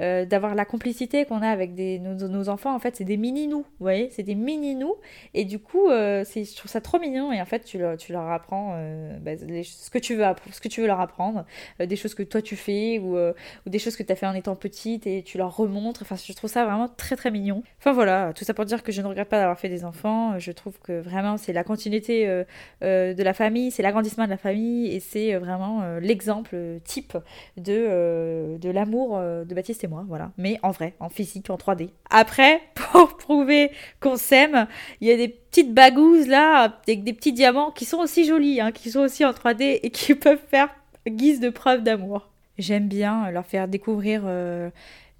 euh, 0.00 0.24
d'avoir 0.24 0.54
la 0.54 0.64
complicité 0.64 1.24
qu'on 1.24 1.42
a 1.42 1.48
avec 1.48 1.74
des, 1.74 1.98
nos, 1.98 2.48
enfants, 2.48 2.74
en 2.74 2.78
fait, 2.78 2.96
c'est 2.96 3.04
des 3.04 3.16
mini-nous, 3.16 3.60
vous 3.60 3.66
voyez, 3.78 4.10
c'est 4.10 4.22
des 4.22 4.34
mini-nous. 4.34 4.94
Et 5.34 5.44
du 5.44 5.58
coup, 5.58 5.88
je 5.88 6.56
trouve 6.56 6.70
ça 6.70 6.80
trop 6.80 6.98
mignon. 6.98 7.32
Et 7.32 7.40
en 7.40 7.46
fait, 7.46 7.60
tu, 7.60 7.80
tu 7.98 8.12
leur 8.12 8.28
apprends 8.30 8.81
bah, 9.20 9.32
ce, 9.36 9.90
que 9.90 9.98
tu 9.98 10.14
veux, 10.14 10.24
ce 10.50 10.60
que 10.60 10.68
tu 10.68 10.80
veux 10.80 10.86
leur 10.86 11.00
apprendre, 11.00 11.44
des 11.80 11.96
choses 11.96 12.14
que 12.14 12.22
toi 12.22 12.42
tu 12.42 12.56
fais, 12.56 12.98
ou, 12.98 13.16
ou 13.16 13.70
des 13.70 13.78
choses 13.78 13.96
que 13.96 14.02
tu 14.02 14.12
as 14.12 14.16
fait 14.16 14.26
en 14.26 14.34
étant 14.34 14.56
petite, 14.56 15.06
et 15.06 15.22
tu 15.22 15.38
leur 15.38 15.56
remontres. 15.56 16.02
Enfin, 16.02 16.16
je 16.16 16.32
trouve 16.32 16.50
ça 16.50 16.64
vraiment 16.64 16.88
très, 16.88 17.16
très 17.16 17.30
mignon. 17.30 17.62
Enfin, 17.78 17.92
voilà, 17.92 18.32
tout 18.34 18.44
ça 18.44 18.54
pour 18.54 18.64
dire 18.64 18.82
que 18.82 18.92
je 18.92 19.02
ne 19.02 19.06
regrette 19.06 19.28
pas 19.28 19.38
d'avoir 19.38 19.58
fait 19.58 19.68
des 19.68 19.84
enfants 19.84 20.02
je 20.38 20.52
trouve 20.52 20.78
que 20.80 21.00
vraiment 21.00 21.36
c'est 21.36 21.52
la 21.52 21.64
continuité 21.64 22.28
euh, 22.28 22.44
euh, 22.82 23.14
de 23.14 23.22
la 23.22 23.34
famille, 23.34 23.70
c'est 23.70 23.82
l'agrandissement 23.82 24.24
de 24.24 24.30
la 24.30 24.36
famille 24.36 24.94
et 24.94 25.00
c'est 25.00 25.34
euh, 25.34 25.38
vraiment 25.38 25.82
l'exemple 26.00 26.56
type 26.84 27.16
de, 27.56 28.58
de 28.58 28.70
l'amour 28.70 29.18
de 29.18 29.54
Baptiste 29.54 29.84
et 29.84 29.88
moi. 29.88 30.04
Voilà. 30.08 30.32
Mais 30.38 30.58
en 30.62 30.70
vrai, 30.70 30.94
en 31.00 31.08
physique, 31.08 31.50
en 31.50 31.56
3D. 31.56 31.90
Après, 32.10 32.60
pour 32.74 33.16
prouver 33.16 33.70
qu'on 34.00 34.16
s'aime, 34.16 34.66
il 35.00 35.08
y 35.08 35.12
a 35.12 35.16
des 35.16 35.41
petites 35.52 35.72
bagouses 35.72 36.26
là, 36.26 36.80
avec 36.88 37.04
des 37.04 37.12
petits 37.12 37.32
diamants 37.32 37.70
qui 37.70 37.84
sont 37.84 37.98
aussi 37.98 38.24
jolis, 38.24 38.60
hein, 38.60 38.72
qui 38.72 38.90
sont 38.90 39.00
aussi 39.00 39.24
en 39.24 39.30
3D 39.30 39.78
et 39.84 39.90
qui 39.90 40.14
peuvent 40.16 40.42
faire 40.48 40.68
guise 41.06 41.38
de 41.38 41.50
preuve 41.50 41.84
d'amour. 41.84 42.28
J'aime 42.58 42.88
bien 42.88 43.30
leur 43.30 43.46
faire 43.46 43.68
découvrir 43.68 44.24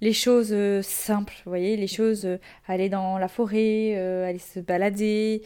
les 0.03 0.13
choses 0.13 0.51
euh, 0.51 0.81
simples, 0.81 1.33
vous 1.45 1.49
voyez, 1.49 1.77
les 1.77 1.87
choses, 1.87 2.25
euh, 2.25 2.37
aller 2.67 2.89
dans 2.89 3.17
la 3.17 3.29
forêt, 3.29 3.93
euh, 3.95 4.27
aller 4.27 4.39
se 4.39 4.59
balader, 4.59 5.43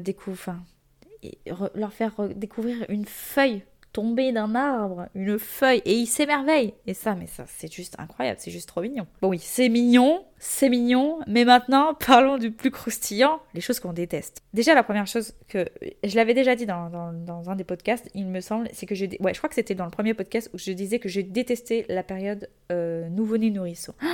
découvrir, 0.00 0.56
leur 1.74 1.92
faire 1.92 2.14
découvrir 2.34 2.86
une 2.88 3.04
feuille 3.04 3.62
tomber 3.94 4.32
d'un 4.32 4.54
arbre, 4.56 5.06
une 5.14 5.38
feuille, 5.38 5.80
et 5.86 5.94
il 5.94 6.06
s'émerveille. 6.06 6.74
Et 6.86 6.94
ça, 6.94 7.14
mais 7.14 7.28
ça, 7.28 7.44
c'est 7.46 7.72
juste 7.72 7.94
incroyable, 7.98 8.38
c'est 8.40 8.50
juste 8.50 8.68
trop 8.68 8.82
mignon. 8.82 9.06
Bon 9.22 9.28
oui, 9.28 9.38
c'est 9.40 9.68
mignon, 9.68 10.24
c'est 10.38 10.68
mignon, 10.68 11.20
mais 11.28 11.44
maintenant, 11.44 11.94
parlons 12.06 12.36
du 12.36 12.50
plus 12.50 12.72
croustillant, 12.72 13.40
les 13.54 13.60
choses 13.60 13.78
qu'on 13.80 13.92
déteste. 13.92 14.42
Déjà, 14.52 14.74
la 14.74 14.82
première 14.82 15.06
chose 15.06 15.32
que, 15.48 15.66
je 16.02 16.16
l'avais 16.16 16.34
déjà 16.34 16.56
dit 16.56 16.66
dans, 16.66 16.90
dans, 16.90 17.48
un 17.48 17.56
des 17.56 17.64
podcasts, 17.64 18.10
il 18.14 18.26
me 18.26 18.40
semble, 18.40 18.68
c'est 18.72 18.86
que 18.86 18.96
je, 18.96 19.06
ouais, 19.20 19.32
je 19.32 19.38
crois 19.38 19.48
que 19.48 19.54
c'était 19.54 19.76
dans 19.76 19.84
le 19.84 19.92
premier 19.92 20.12
podcast 20.12 20.50
où 20.52 20.58
je 20.58 20.72
disais 20.72 20.98
que 20.98 21.08
j'ai 21.08 21.22
détesté 21.22 21.86
la 21.88 22.02
période 22.02 22.50
euh, 22.72 23.08
nouveau-né 23.08 23.50
nourrisson. 23.50 23.94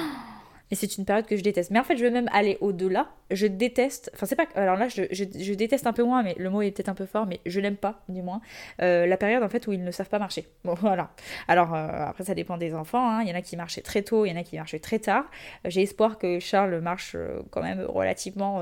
Et 0.71 0.75
c'est 0.75 0.97
une 0.97 1.05
période 1.05 1.27
que 1.27 1.37
je 1.37 1.43
déteste. 1.43 1.71
Mais 1.71 1.79
en 1.79 1.85
fait, 1.85 1.97
je 1.97 2.03
vais 2.03 2.11
même 2.11 2.29
aller 2.33 2.59
au-delà. 2.61 3.09
Je 3.31 3.47
déteste, 3.47 4.11
enfin 4.15 4.27
c'est 4.27 4.37
pas, 4.37 4.47
alors 4.55 4.77
là, 4.77 4.89
je, 4.89 5.55
déteste 5.55 5.87
un 5.87 5.93
peu 5.93 6.03
moins, 6.03 6.23
mais 6.23 6.35
le 6.39 6.51
mot 6.51 6.63
est 6.63 6.71
peut-être 6.71 6.89
un 6.89 6.95
peu 6.95 7.07
fort, 7.07 7.27
mais 7.27 7.41
je 7.47 7.61
n'aime 7.61 7.77
pas, 7.77 8.03
du 8.09 8.23
moins, 8.23 8.41
euh, 8.83 9.07
la 9.07 9.17
période 9.17 9.43
en 9.43 9.49
fait 9.49 9.67
où 9.67 9.73
ils 9.73 9.83
ne 9.83 9.91
savent 9.91 10.09
pas 10.09 10.19
marcher. 10.19 10.47
Bon, 10.65 10.75
voilà. 10.75 11.11
Alors 11.49 11.75
euh, 11.75 11.89
après, 12.07 12.25
ça 12.25 12.35
dépend 12.35 12.59
des 12.59 12.75
enfants. 12.75 13.09
Hein. 13.11 13.23
Il 13.23 13.29
y 13.29 13.33
en 13.33 13.37
a 13.37 13.43
qui 13.43 13.57
marchaient 13.57 13.81
très 13.81 14.03
tôt, 14.03 14.27
il 14.27 14.31
y 14.31 14.33
en 14.33 14.37
a 14.37 14.43
qui 14.43 14.57
marchaient 14.57 14.79
très 14.79 14.99
tard. 14.99 15.25
J'ai 15.65 15.83
espoir 15.83 16.19
que 16.19 16.39
Charles 16.39 16.81
marche 16.81 17.15
euh, 17.15 17.41
quand 17.51 17.63
même 17.63 17.81
relativement 17.89 18.61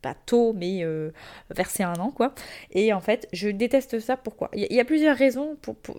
pas 0.00 0.14
tôt, 0.14 0.52
mais 0.52 0.84
euh, 0.84 1.10
vers 1.50 1.68
un 1.80 1.94
an, 1.94 2.10
quoi. 2.10 2.34
Et 2.70 2.92
en 2.92 3.00
fait, 3.00 3.28
je 3.32 3.48
déteste 3.48 4.00
ça. 4.00 4.16
Pourquoi? 4.16 4.50
Il 4.54 4.72
y, 4.72 4.80
a 4.80 4.84
plusieurs 4.84 5.16
raisons 5.16 5.56
pour, 5.62 5.76
pour, 5.76 5.96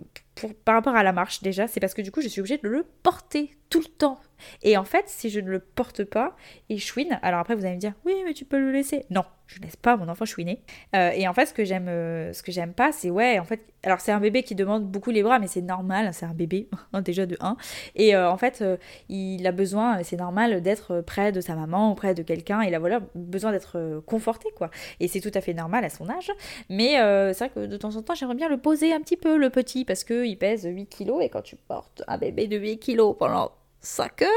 par 0.66 0.76
rapport 0.76 0.96
à 0.96 1.04
la 1.04 1.14
marche, 1.14 1.42
déjà. 1.42 1.68
C'est 1.68 1.80
parce 1.80 1.94
que 1.94 2.02
du 2.02 2.12
coup, 2.12 2.22
je 2.22 2.28
suis 2.28 2.42
obligée 2.42 2.58
de 2.58 2.68
le 2.68 2.86
porter 3.04 3.58
tout 3.70 3.80
le 3.80 3.86
temps. 3.86 4.20
Et 4.64 4.78
en 4.78 4.84
fait, 4.84 5.06
si 5.08 5.30
je 5.30 5.40
ne 5.40 5.50
le 5.50 5.60
porte 5.60 6.04
pas, 6.04 6.36
il 6.70 6.82
chouine. 6.82 7.20
Alors 7.22 7.40
après, 7.40 7.56
vous 7.56 7.66
allez 7.66 7.76
me 7.76 7.80
dire, 7.80 7.94
oui, 8.06 8.14
mais 8.26 8.34
tu 8.34 8.46
peux 8.46 8.60
le 8.60 8.72
laisser. 8.72 9.06
Non, 9.10 9.24
je 9.50 9.60
laisse 9.62 9.76
pas 9.76 9.98
mon 9.98 10.08
enfant 10.10 10.26
chouiner. 10.26 10.62
Euh, 10.96 11.10
et 11.10 11.28
en 11.28 11.34
fait, 11.34 11.48
ce 11.48 11.54
que 11.54 11.66
j'aime, 11.66 11.88
euh, 11.88 12.32
ce 12.34 12.44
que 12.44 12.52
j'aime 12.52 12.74
pas, 12.74 12.92
c'est 12.92 13.10
ouais, 13.10 13.40
en 13.40 13.44
fait, 13.44 13.62
alors 13.84 14.00
c'est 14.00 14.12
un 14.12 14.20
bébé 14.20 14.44
qui 14.44 14.54
demande 14.54 14.86
beaucoup 14.86 15.10
les 15.10 15.24
bras, 15.24 15.40
mais 15.40 15.48
c'est 15.48 15.62
normal, 15.62 16.14
c'est 16.14 16.28
un 16.28 16.34
bébé 16.34 16.70
hein, 16.94 17.02
déjà 17.02 17.26
de 17.26 17.36
1. 17.40 17.58
Et 17.96 18.16
euh, 18.16 18.30
en 18.30 18.38
fait, 18.38 18.64
il 19.10 19.46
a 19.48 19.52
besoin, 19.52 20.04
c'est 20.04 20.18
normal 20.18 20.62
d'être 20.62 21.02
près 21.02 21.32
de 21.32 21.42
sa 21.42 21.56
maman 21.56 21.92
ou 21.92 21.96
près 21.96 22.14
de 22.14 22.22
quelqu'un. 22.22 22.62
Il 22.62 22.76
a 22.76 22.80
voilà 22.80 23.02
besoin 23.16 23.52
d'être 23.52 24.04
conforté, 24.06 24.50
quoi. 24.56 24.70
Et 25.00 25.08
c'est 25.08 25.20
tout 25.20 25.32
à 25.34 25.42
fait 25.42 25.54
normal 25.54 25.84
à 25.84 25.90
son 25.90 26.10
âge. 26.10 26.32
Mais 26.70 26.94
c'est 27.34 27.40
vrai 27.40 27.50
que 27.50 27.66
de 27.66 27.78
temps 27.78 27.96
en 27.96 28.02
temps, 28.04 28.14
j'aimerais 28.14 28.36
bien 28.36 28.50
le 28.50 28.58
poser 28.58 28.94
un 28.94 29.02
petit 29.02 29.18
peu, 29.18 29.38
le 29.38 29.50
petit, 29.50 29.84
parce 29.84 30.04
qu'il 30.04 30.38
pèse 30.38 30.66
8 30.66 30.86
kilos 30.88 31.24
et 31.24 31.30
quand 31.30 31.42
tu 31.42 31.56
portes 31.56 32.04
un 32.08 32.18
bébé 32.18 32.48
de 32.48 32.58
8 32.58 32.78
kilos 32.78 33.16
pendant 33.18 33.52
5 33.82 34.24
heures, 34.24 34.30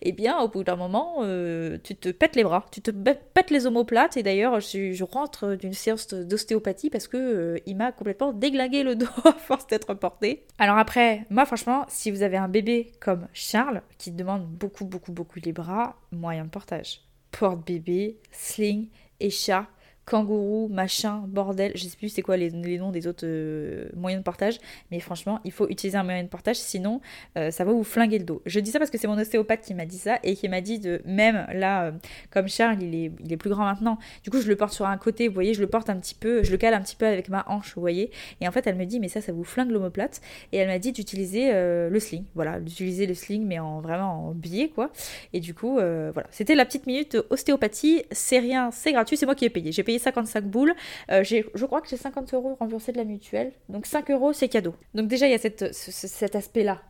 et 0.00 0.12
bien 0.12 0.38
au 0.40 0.48
bout 0.48 0.64
d'un 0.64 0.76
moment, 0.76 1.16
euh, 1.20 1.78
tu 1.82 1.94
te 1.94 2.08
pètes 2.08 2.36
les 2.36 2.44
bras, 2.44 2.64
tu 2.70 2.80
te 2.80 2.90
pètes 2.90 3.50
les 3.50 3.66
omoplates, 3.66 4.16
et 4.16 4.22
d'ailleurs 4.22 4.60
je, 4.60 4.92
je, 4.92 5.04
rentre 5.04 5.54
d'une 5.54 5.74
séance 5.74 6.08
d'ostéopathie 6.08 6.88
parce 6.88 7.06
que 7.06 7.16
euh, 7.16 7.58
il 7.66 7.76
m'a 7.76 7.92
complètement 7.92 8.32
déglingué 8.32 8.82
le 8.82 8.96
dos 8.96 9.06
à 9.24 9.32
force 9.32 9.66
d'être 9.66 9.92
porté. 9.94 10.46
Alors 10.58 10.78
après, 10.78 11.26
moi 11.28 11.44
franchement, 11.44 11.84
si 11.88 12.10
vous 12.10 12.22
avez 12.22 12.36
un 12.36 12.48
bébé 12.48 12.92
comme 13.00 13.28
Charles, 13.32 13.82
qui 13.98 14.10
demande 14.10 14.46
beaucoup 14.46 14.84
beaucoup 14.84 15.12
beaucoup 15.12 15.38
les 15.44 15.52
bras, 15.52 15.96
moyen 16.10 16.44
de 16.44 16.50
portage. 16.50 17.00
Porte-bébé, 17.30 18.18
sling, 18.30 18.88
écharpe, 19.20 19.70
kangourou, 20.04 20.68
machin, 20.68 21.22
bordel, 21.28 21.72
je 21.76 21.84
sais 21.84 21.96
plus 21.96 22.08
c'est 22.08 22.22
quoi 22.22 22.36
les, 22.36 22.50
noms 22.50 22.90
des 22.90 23.06
autres 23.06 23.24
euh, 23.24 23.88
moyens 23.94 24.20
de 24.20 24.24
portage, 24.24 24.58
mais 24.90 24.98
franchement, 24.98 25.40
il 25.44 25.52
faut 25.52 25.68
utiliser 25.68 25.96
un 25.96 26.02
moyen 26.02 26.24
de 26.24 26.28
portage, 26.28 26.56
sinon 26.56 27.00
euh, 27.38 27.50
ça 27.50 27.64
va 27.64 27.72
vous 27.72 27.84
flinguer 27.84 28.18
le 28.18 28.24
dos. 28.24 28.42
Je 28.44 28.58
dis 28.58 28.70
ça 28.70 28.78
parce 28.78 28.90
que 28.90 28.98
c'est 28.98 29.06
mon 29.06 29.18
ostéopathe 29.18 29.60
qui 29.60 29.74
m'a 29.74 29.86
dit 29.86 29.98
ça 29.98 30.18
et 30.24 30.34
qui 30.34 30.48
m'a 30.48 30.60
dit 30.60 30.80
de 30.80 31.02
même 31.04 31.46
là, 31.54 31.84
euh, 31.84 31.92
comme 32.30 32.48
Charles, 32.48 32.82
il 32.82 32.94
est, 32.94 33.36
plus 33.36 33.50
grand 33.50 33.64
maintenant, 33.64 33.98
du 34.22 34.30
coup 34.30 34.40
je 34.40 34.48
le 34.48 34.56
porte 34.56 34.74
sur 34.74 34.86
un 34.86 34.98
côté, 34.98 35.26
vous 35.26 35.34
voyez, 35.34 35.54
je 35.54 35.60
le 35.60 35.66
porte 35.66 35.88
un 35.88 35.96
petit 35.96 36.14
peu, 36.14 36.42
je 36.42 36.50
le 36.50 36.58
cale 36.58 36.74
un 36.74 36.82
petit 36.82 36.96
peu 36.96 37.06
avec 37.06 37.28
ma 37.28 37.44
hanche, 37.48 37.74
vous 37.74 37.80
voyez, 37.80 38.10
et 38.40 38.48
en 38.48 38.52
fait 38.52 38.66
elle 38.66 38.76
me 38.76 38.84
dit 38.84 39.00
mais 39.00 39.08
ça, 39.08 39.20
ça 39.20 39.32
vous 39.32 39.42
flingue 39.42 39.70
l'omoplate, 39.70 40.20
et 40.52 40.58
elle 40.58 40.68
m'a 40.68 40.78
dit 40.78 40.92
d'utiliser 40.92 41.50
le 41.52 41.98
sling, 41.98 42.24
voilà, 42.34 42.60
d'utiliser 42.60 43.06
le 43.06 43.14
sling 43.14 43.46
mais 43.46 43.58
en 43.58 43.80
vraiment 43.80 44.28
en 44.28 44.32
billet 44.32 44.68
quoi, 44.68 44.90
et 45.32 45.40
du 45.40 45.54
coup 45.54 45.76
voilà, 45.76 46.26
c'était 46.30 46.54
la 46.54 46.66
petite 46.66 46.86
minute 46.86 47.16
ostéopathie, 47.30 48.04
c'est 48.10 48.38
rien, 48.38 48.70
c'est 48.70 48.92
gratuit, 48.92 49.16
c'est 49.16 49.26
moi 49.26 49.34
qui 49.34 49.46
ai 49.46 49.50
payé, 49.50 49.72
j'ai 49.72 49.82
payé 49.82 49.91
55 49.98 50.44
boules. 50.44 50.74
Euh, 51.10 51.24
je 51.24 51.64
crois 51.64 51.80
que 51.80 51.88
j'ai 51.88 51.96
50 51.96 52.34
euros 52.34 52.56
remboursés 52.58 52.92
de 52.92 52.98
la 52.98 53.04
mutuelle. 53.04 53.52
Donc 53.68 53.86
5 53.86 54.10
euros, 54.10 54.32
c'est 54.32 54.48
cadeau. 54.48 54.74
Donc 54.94 55.08
déjà, 55.08 55.26
il 55.26 55.32
y 55.32 55.34
a 55.34 55.38
cet 55.38 56.34
aspect-là 56.34 56.82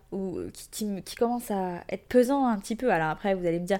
qui, 0.73 1.17
commence 1.17 1.51
à 1.51 1.83
être 1.89 2.07
pesant 2.09 2.47
un 2.47 2.59
petit 2.59 2.77
peu. 2.77 2.91
Alors 2.91 3.09
après, 3.09 3.35
vous 3.35 3.47
allez 3.47 3.61
me 3.61 3.67
dire, 3.67 3.79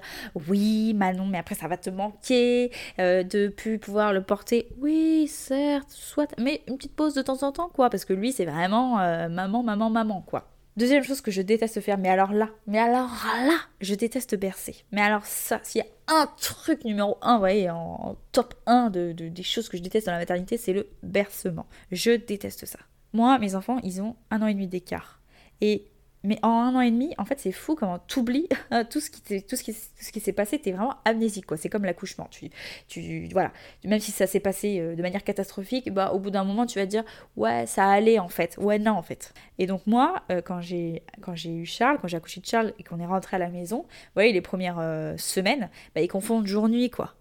oui, 0.49 0.95
Manon, 0.95 1.27
mais 1.27 1.39
après, 1.39 1.55
ça 1.55 1.69
va 1.69 1.77
te 1.77 1.91
manquer 1.91 2.71
euh, 2.99 3.23
de 3.23 3.49
plus 3.49 3.79
pouvoir 3.79 4.13
le 4.13 4.23
porter. 4.23 4.69
Oui, 4.81 5.27
certes, 5.29 5.91
soit. 5.91 6.33
Mais 6.39 6.63
une 6.69 6.77
petite 6.77 6.95
pause 6.95 7.15
de 7.15 7.23
temps 7.23 7.43
en 7.43 7.53
temps, 7.53 7.69
quoi. 7.69 7.91
Parce 7.91 8.05
que 8.05 8.13
lui, 8.13 8.33
c'est 8.33 8.47
vraiment 8.47 9.01
euh, 9.01 9.29
maman, 9.29 9.63
maman, 9.63 9.91
maman, 9.91 10.23
quoi. 10.23 10.52
Deuxième 10.77 11.05
chose 11.05 11.21
que 11.21 11.31
je 11.31 11.43
déteste 11.43 11.81
faire, 11.83 11.99
mais 11.99 12.09
alors 12.09 12.33
là, 12.33 12.49
mais 12.67 12.79
alors 12.79 13.11
là, 13.47 13.59
je 13.83 13.95
déteste 13.95 14.37
bercer. 14.37 14.85
Mais 14.91 15.03
alors 15.03 15.27
ça, 15.27 15.61
s'il 15.63 15.83
y 15.83 15.85
a 15.85 16.15
un 16.15 16.27
truc 16.41 16.85
numéro 16.85 17.19
un, 17.21 17.35
vous 17.35 17.41
voyez, 17.41 17.69
en 17.69 18.17
top 18.33 18.55
1 18.65 18.89
de, 18.89 19.13
des 19.13 19.43
choses 19.43 19.69
que 19.69 19.77
je 19.77 19.83
déteste 19.83 20.07
dans 20.07 20.13
la 20.13 20.19
maternité, 20.19 20.57
c'est 20.57 20.73
le 20.73 20.89
bercement. 21.03 21.67
Je 21.91 22.13
déteste 22.13 22.65
ça. 22.65 22.79
Moi, 23.13 23.39
mes 23.39 23.55
enfants, 23.55 23.81
ils 23.83 24.01
ont 24.01 24.17
un 24.31 24.41
an 24.41 24.47
et 24.47 24.55
demi 24.55 24.67
d'écart. 24.67 25.21
Et 25.61 25.91
mais 26.25 26.39
en 26.43 26.51
un 26.51 26.75
an 26.77 26.81
et 26.81 26.91
demi, 26.91 27.15
en 27.19 27.25
fait, 27.25 27.41
c'est 27.41 27.53
fou 27.53 27.75
comment 27.75 27.99
t'oublies 27.99 28.49
tout 28.91 29.01
ce 29.01 29.11
qui 29.11 29.43
tout 29.43 29.57
ce 29.57 29.63
qui, 29.63 29.75
qui 30.13 30.21
s'est 30.21 30.33
passé. 30.33 30.59
T'es 30.59 30.73
vraiment 30.73 30.97
amnésique, 31.05 31.47
quoi. 31.47 31.57
C'est 31.57 31.69
comme 31.69 31.85
l'accouchement. 31.85 32.29
Tu, 32.31 32.51
tu, 32.89 33.29
voilà. 33.33 33.53
Même 33.85 34.01
si 34.01 34.13
ça 34.13 34.27
s'est 34.27 34.41
passé 34.41 34.79
euh, 34.79 34.95
de 34.95 35.03
manière 35.03 35.25
catastrophique, 35.25 35.93
bah, 35.93 36.13
au 36.13 36.19
bout 36.19 36.31
d'un 36.31 36.45
moment, 36.45 36.67
tu 36.67 36.79
vas 36.79 36.87
te 36.87 36.91
dire, 36.91 37.05
ouais, 37.37 37.67
ça 37.67 37.89
allait 37.91 38.19
en 38.19 38.29
fait. 38.29 38.57
Ouais, 38.59 38.79
non, 38.79 38.93
en 38.93 39.03
fait. 39.03 39.35
Et 39.59 39.67
donc 39.67 39.87
moi, 39.87 40.23
euh, 40.31 40.41
quand 40.43 40.61
j'ai, 40.61 41.03
eu 41.47 41.67
Charles, 41.67 41.99
quand 42.01 42.09
j'ai 42.09 42.17
accouché 42.17 42.41
de 42.41 42.47
Charles 42.47 42.73
et 42.79 42.85
qu'on 42.85 43.01
est 43.01 43.07
rentré 43.07 43.37
à 43.37 43.39
la 43.39 43.49
maison, 43.49 43.79
vous 43.79 44.15
voyez, 44.15 44.33
les 44.33 44.41
premières 44.41 44.79
euh, 44.79 45.17
semaines, 45.17 45.71
bah, 45.95 46.01
ils 46.01 46.09
confondent 46.09 46.47
jour-nuit, 46.47 46.91
quoi. 46.91 47.15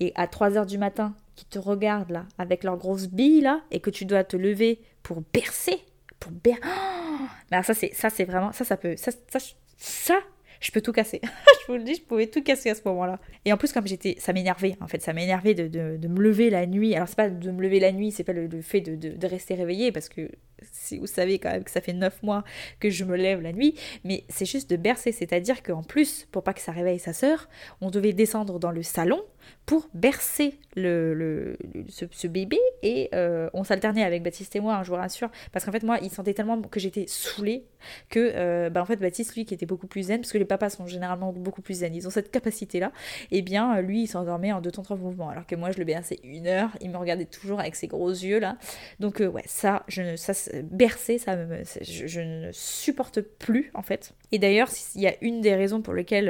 et 0.00 0.12
à 0.14 0.26
3 0.26 0.56
heures 0.56 0.66
du 0.66 0.78
matin, 0.78 1.14
qui 1.34 1.44
te 1.46 1.58
regardent 1.58 2.10
là, 2.10 2.26
avec 2.38 2.64
leurs 2.64 2.76
grosses 2.76 3.08
billes 3.08 3.42
là, 3.42 3.60
et 3.70 3.80
que 3.80 3.90
tu 3.90 4.04
dois 4.04 4.24
te 4.24 4.36
lever 4.36 4.80
pour 5.02 5.22
bercer, 5.32 5.80
pour 6.18 6.32
bercer. 6.32 6.60
mais 6.62 7.05
alors 7.50 7.64
ça, 7.64 7.74
c'est, 7.74 7.94
ça, 7.94 8.10
c'est 8.10 8.24
vraiment, 8.24 8.52
ça, 8.52 8.64
ça 8.64 8.76
peut, 8.76 8.96
ça, 8.96 9.12
ça, 9.28 9.38
ça 9.76 10.20
je 10.60 10.70
peux 10.70 10.80
tout 10.80 10.92
casser. 10.92 11.20
je 11.62 11.72
vous 11.72 11.78
le 11.78 11.84
dis, 11.84 11.94
je 11.94 12.02
pouvais 12.02 12.26
tout 12.26 12.42
casser 12.42 12.70
à 12.70 12.74
ce 12.74 12.82
moment-là. 12.86 13.18
Et 13.44 13.52
en 13.52 13.56
plus, 13.56 13.72
comme 13.72 13.86
j'étais, 13.86 14.16
ça 14.18 14.32
m'énervait, 14.32 14.76
en 14.80 14.88
fait, 14.88 15.02
ça 15.02 15.12
m'énervait 15.12 15.54
de, 15.54 15.68
de, 15.96 16.08
me 16.08 16.20
lever 16.20 16.50
la 16.50 16.66
nuit. 16.66 16.94
Alors, 16.94 17.08
c'est 17.08 17.16
pas 17.16 17.28
de 17.28 17.50
me 17.50 17.62
lever 17.62 17.80
la 17.80 17.92
nuit, 17.92 18.10
c'est 18.10 18.24
pas 18.24 18.32
le, 18.32 18.48
fait 18.62 18.80
de, 18.80 18.94
de, 18.96 19.26
rester 19.26 19.54
réveillé, 19.54 19.92
parce 19.92 20.08
que 20.08 20.30
si 20.72 20.98
vous 20.98 21.06
savez 21.06 21.38
quand 21.38 21.50
même 21.50 21.64
que 21.64 21.70
ça 21.70 21.80
fait 21.80 21.92
9 21.92 22.22
mois 22.22 22.44
que 22.80 22.90
je 22.90 23.04
me 23.04 23.16
lève 23.16 23.40
la 23.40 23.52
nuit, 23.52 23.74
mais 24.04 24.24
c'est 24.28 24.46
juste 24.46 24.70
de 24.70 24.76
bercer. 24.76 25.12
C'est-à-dire 25.12 25.62
qu'en 25.62 25.82
plus, 25.82 26.26
pour 26.32 26.42
pas 26.42 26.54
que 26.54 26.60
ça 26.60 26.72
réveille 26.72 26.98
sa 26.98 27.12
sœur, 27.12 27.48
on 27.80 27.90
devait 27.90 28.12
descendre 28.12 28.58
dans 28.58 28.70
le 28.70 28.82
salon 28.82 29.22
pour 29.64 29.88
bercer 29.94 30.58
le, 30.76 31.14
le, 31.14 31.56
ce, 31.88 32.26
bébé 32.26 32.58
et 32.82 33.08
euh, 33.14 33.48
on 33.52 33.64
s'alternait 33.64 34.04
avec 34.04 34.22
Baptiste 34.22 34.54
et 34.54 34.60
moi, 34.60 34.76
hein, 34.76 34.82
je 34.82 34.90
vous 34.90 34.96
rassure, 34.96 35.30
parce 35.52 35.64
qu'en 35.64 35.72
fait 35.72 35.82
moi 35.82 35.98
il 36.02 36.10
sentait 36.10 36.34
tellement 36.34 36.60
que 36.62 36.78
j'étais 36.78 37.06
saoulée 37.08 37.64
que 38.08 38.32
euh, 38.34 38.70
bah, 38.70 38.82
en 38.82 38.84
fait 38.84 38.96
Baptiste 38.96 39.34
lui 39.34 39.44
qui 39.44 39.54
était 39.54 39.66
beaucoup 39.66 39.86
plus 39.86 40.04
zen, 40.04 40.20
parce 40.20 40.32
que 40.32 40.38
les 40.38 40.44
papas 40.44 40.70
sont 40.70 40.86
généralement 40.86 41.32
beaucoup 41.32 41.62
plus 41.62 41.74
zen, 41.74 41.94
ils 41.94 42.06
ont 42.06 42.10
cette 42.10 42.30
capacité 42.30 42.78
là, 42.78 42.92
et 43.30 43.38
eh 43.38 43.42
bien 43.42 43.80
lui 43.80 44.02
il 44.02 44.06
s'endormait 44.06 44.52
en 44.52 44.60
deux 44.60 44.70
temps 44.70 44.82
trois 44.82 44.96
mouvements, 44.96 45.30
alors 45.30 45.46
que 45.46 45.56
moi 45.56 45.70
je 45.70 45.78
le 45.78 45.84
berçais 45.84 46.18
une 46.22 46.46
heure, 46.46 46.70
il 46.80 46.90
me 46.90 46.98
regardait 46.98 47.24
toujours 47.24 47.58
avec 47.58 47.74
ses 47.74 47.88
gros 47.88 48.10
yeux 48.10 48.38
là, 48.38 48.56
donc 49.00 49.20
euh, 49.20 49.26
ouais 49.26 49.44
ça, 49.46 49.84
je, 49.88 50.16
ça 50.16 50.32
bercer 50.62 51.18
ça 51.18 51.36
je, 51.80 52.20
ne 52.20 52.50
supporte 52.52 53.20
plus 53.20 53.70
en 53.74 53.82
fait, 53.82 54.14
et 54.32 54.38
d'ailleurs 54.38 54.68
il 54.94 55.00
y 55.00 55.06
a 55.06 55.14
une 55.20 55.40
des 55.40 55.54
raisons 55.54 55.80
pour 55.82 55.94
lesquelles 55.94 56.26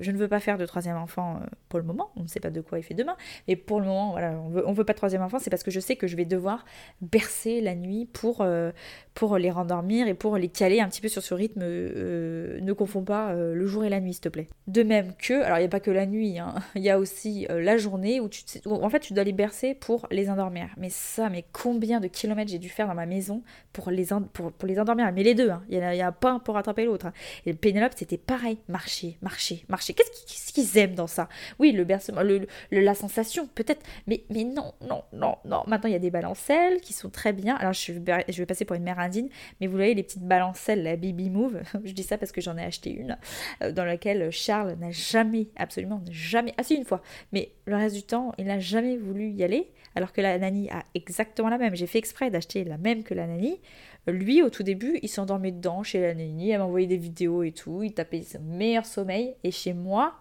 je 0.00 0.10
ne 0.10 0.16
veux 0.16 0.28
pas 0.28 0.40
faire 0.40 0.58
de 0.58 0.66
troisième 0.66 0.96
enfant 0.96 1.40
pour 1.68 1.78
le 1.78 1.84
moment, 1.84 2.10
on 2.16 2.22
ne 2.22 2.28
sait 2.28 2.40
pas 2.40 2.50
de 2.50 2.60
quoi 2.60 2.78
il 2.78 2.82
fait 2.82 2.94
demain. 2.94 3.16
Mais 3.48 3.56
pour 3.56 3.80
le 3.80 3.86
moment, 3.86 4.12
voilà, 4.12 4.32
on 4.32 4.48
veut, 4.48 4.66
on 4.66 4.72
veut 4.72 4.84
pas 4.84 4.92
de 4.92 4.98
troisième 4.98 5.22
enfant, 5.22 5.38
c'est 5.38 5.50
parce 5.50 5.62
que 5.62 5.70
je 5.70 5.80
sais 5.80 5.96
que 5.96 6.06
je 6.06 6.16
vais 6.16 6.24
devoir 6.24 6.64
bercer 7.00 7.60
la 7.60 7.74
nuit 7.74 8.06
pour, 8.06 8.40
euh, 8.40 8.72
pour 9.14 9.38
les 9.38 9.50
rendormir 9.50 10.08
et 10.08 10.14
pour 10.14 10.36
les 10.36 10.48
caler 10.48 10.80
un 10.80 10.88
petit 10.88 11.00
peu 11.00 11.08
sur 11.08 11.22
ce 11.22 11.34
rythme. 11.34 11.60
Euh, 11.62 12.60
ne 12.60 12.72
confonds 12.72 13.04
pas 13.04 13.30
euh, 13.30 13.54
le 13.54 13.66
jour 13.66 13.84
et 13.84 13.88
la 13.88 14.00
nuit, 14.00 14.14
s'il 14.14 14.22
te 14.22 14.28
plaît. 14.28 14.48
De 14.66 14.82
même 14.82 15.12
que, 15.16 15.42
alors 15.42 15.58
il 15.58 15.62
n'y 15.62 15.66
a 15.66 15.70
pas 15.70 15.80
que 15.80 15.90
la 15.90 16.06
nuit, 16.06 16.38
hein, 16.38 16.54
il 16.74 16.82
y 16.82 16.90
a 16.90 16.98
aussi 16.98 17.46
la 17.48 17.76
journée 17.76 18.20
où 18.20 18.28
tu, 18.28 18.42
en 18.66 18.90
fait, 18.90 19.00
tu 19.00 19.12
dois 19.12 19.24
les 19.24 19.32
bercer 19.32 19.74
pour 19.74 20.06
les 20.10 20.30
endormir. 20.30 20.68
Mais 20.76 20.90
ça, 20.90 21.28
mais 21.30 21.44
combien 21.52 22.00
de 22.00 22.06
kilomètres 22.06 22.50
j'ai 22.50 22.58
dû 22.58 22.68
faire 22.68 22.86
dans 22.86 22.94
ma 22.94 23.06
maison 23.06 23.42
pour 23.72 23.90
les, 23.90 24.08
pour, 24.32 24.52
les 24.64 24.78
endormir? 24.78 25.10
Mais 25.12 25.22
les 25.22 25.34
deux, 25.34 25.50
hein. 25.50 25.62
il 25.68 25.78
n'y 25.78 26.02
a, 26.02 26.08
a, 26.08 26.12
pas 26.12 26.32
un 26.32 26.38
pour 26.38 26.54
rattraper 26.54 26.84
l'autre. 26.84 27.06
Hein. 27.06 27.12
Et 27.46 27.54
Pénélope, 27.54 27.92
c'était 27.96 28.18
pareil, 28.18 28.58
marcher, 28.68 29.16
marcher, 29.22 29.64
marcher. 29.68 29.94
Qu'est-ce 29.94 30.52
qu'ils 30.52 30.78
aiment 30.78 30.94
dans 30.94 31.06
ça? 31.06 31.28
Oui, 31.58 31.72
le 31.72 31.84
bercement, 31.84 32.22
le, 32.22 32.46
la 32.70 32.94
sensation, 32.94 33.48
peut-être. 33.54 33.82
Mais, 34.06 34.24
mais 34.30 34.44
non, 34.44 34.74
non, 34.80 35.02
non, 35.12 35.36
non. 35.44 35.62
Maintenant, 35.66 35.88
il 35.88 35.92
y 35.92 35.96
a 35.96 36.00
des 36.00 36.10
balancelles 36.10 36.80
qui 36.80 36.92
sont 36.92 37.10
très 37.10 37.32
bien. 37.32 37.56
Alors, 37.56 37.72
je 37.72 37.92
vais, 37.92 38.24
je 38.28 38.38
vais 38.38 38.46
passer 38.46 38.64
pour 38.64 38.76
une 38.76 38.82
mère 38.82 38.98
indienne, 38.98 39.28
mais 39.60 39.66
vous 39.66 39.76
voyez 39.76 39.94
les 39.94 40.02
petites 40.02 40.22
balancelles, 40.22 40.82
la 40.82 40.96
Baby 40.96 41.30
Move. 41.30 41.62
je 41.84 41.92
dis 41.92 42.02
ça 42.02 42.18
parce 42.18 42.32
que 42.32 42.40
j'en 42.40 42.56
ai 42.56 42.64
acheté 42.64 42.90
une, 42.90 43.18
euh, 43.62 43.72
dans 43.72 43.84
laquelle 43.84 44.30
Charles 44.30 44.76
n'a 44.78 44.90
jamais, 44.90 45.48
absolument 45.56 46.02
jamais, 46.10 46.54
ah 46.58 46.62
si, 46.62 46.74
une 46.74 46.84
fois, 46.84 47.02
mais 47.32 47.52
le 47.66 47.76
reste 47.76 47.94
du 47.94 48.02
temps, 48.02 48.32
il 48.38 48.46
n'a 48.46 48.58
jamais 48.58 48.96
voulu 48.96 49.30
y 49.30 49.42
aller, 49.42 49.70
alors 49.94 50.12
que 50.12 50.20
la 50.20 50.38
Nani 50.38 50.70
a 50.70 50.84
exactement 50.94 51.48
la 51.48 51.58
même. 51.58 51.74
J'ai 51.74 51.86
fait 51.86 51.98
exprès 51.98 52.30
d'acheter 52.30 52.64
la 52.64 52.78
même 52.78 53.02
que 53.02 53.14
la 53.14 53.26
Nani. 53.26 53.60
Lui, 54.06 54.42
au 54.42 54.50
tout 54.50 54.62
début, 54.62 54.98
il 55.02 55.08
s'endormait 55.08 55.52
dedans 55.52 55.82
chez 55.82 56.00
la 56.00 56.14
Nani, 56.14 56.50
elle 56.50 56.60
m'envoyait 56.60 56.86
des 56.86 56.96
vidéos 56.96 57.42
et 57.42 57.52
tout, 57.52 57.82
il 57.82 57.92
tapait 57.92 58.22
son 58.22 58.40
meilleur 58.40 58.86
sommeil, 58.86 59.34
et 59.44 59.50
chez 59.50 59.74
moi, 59.74 60.14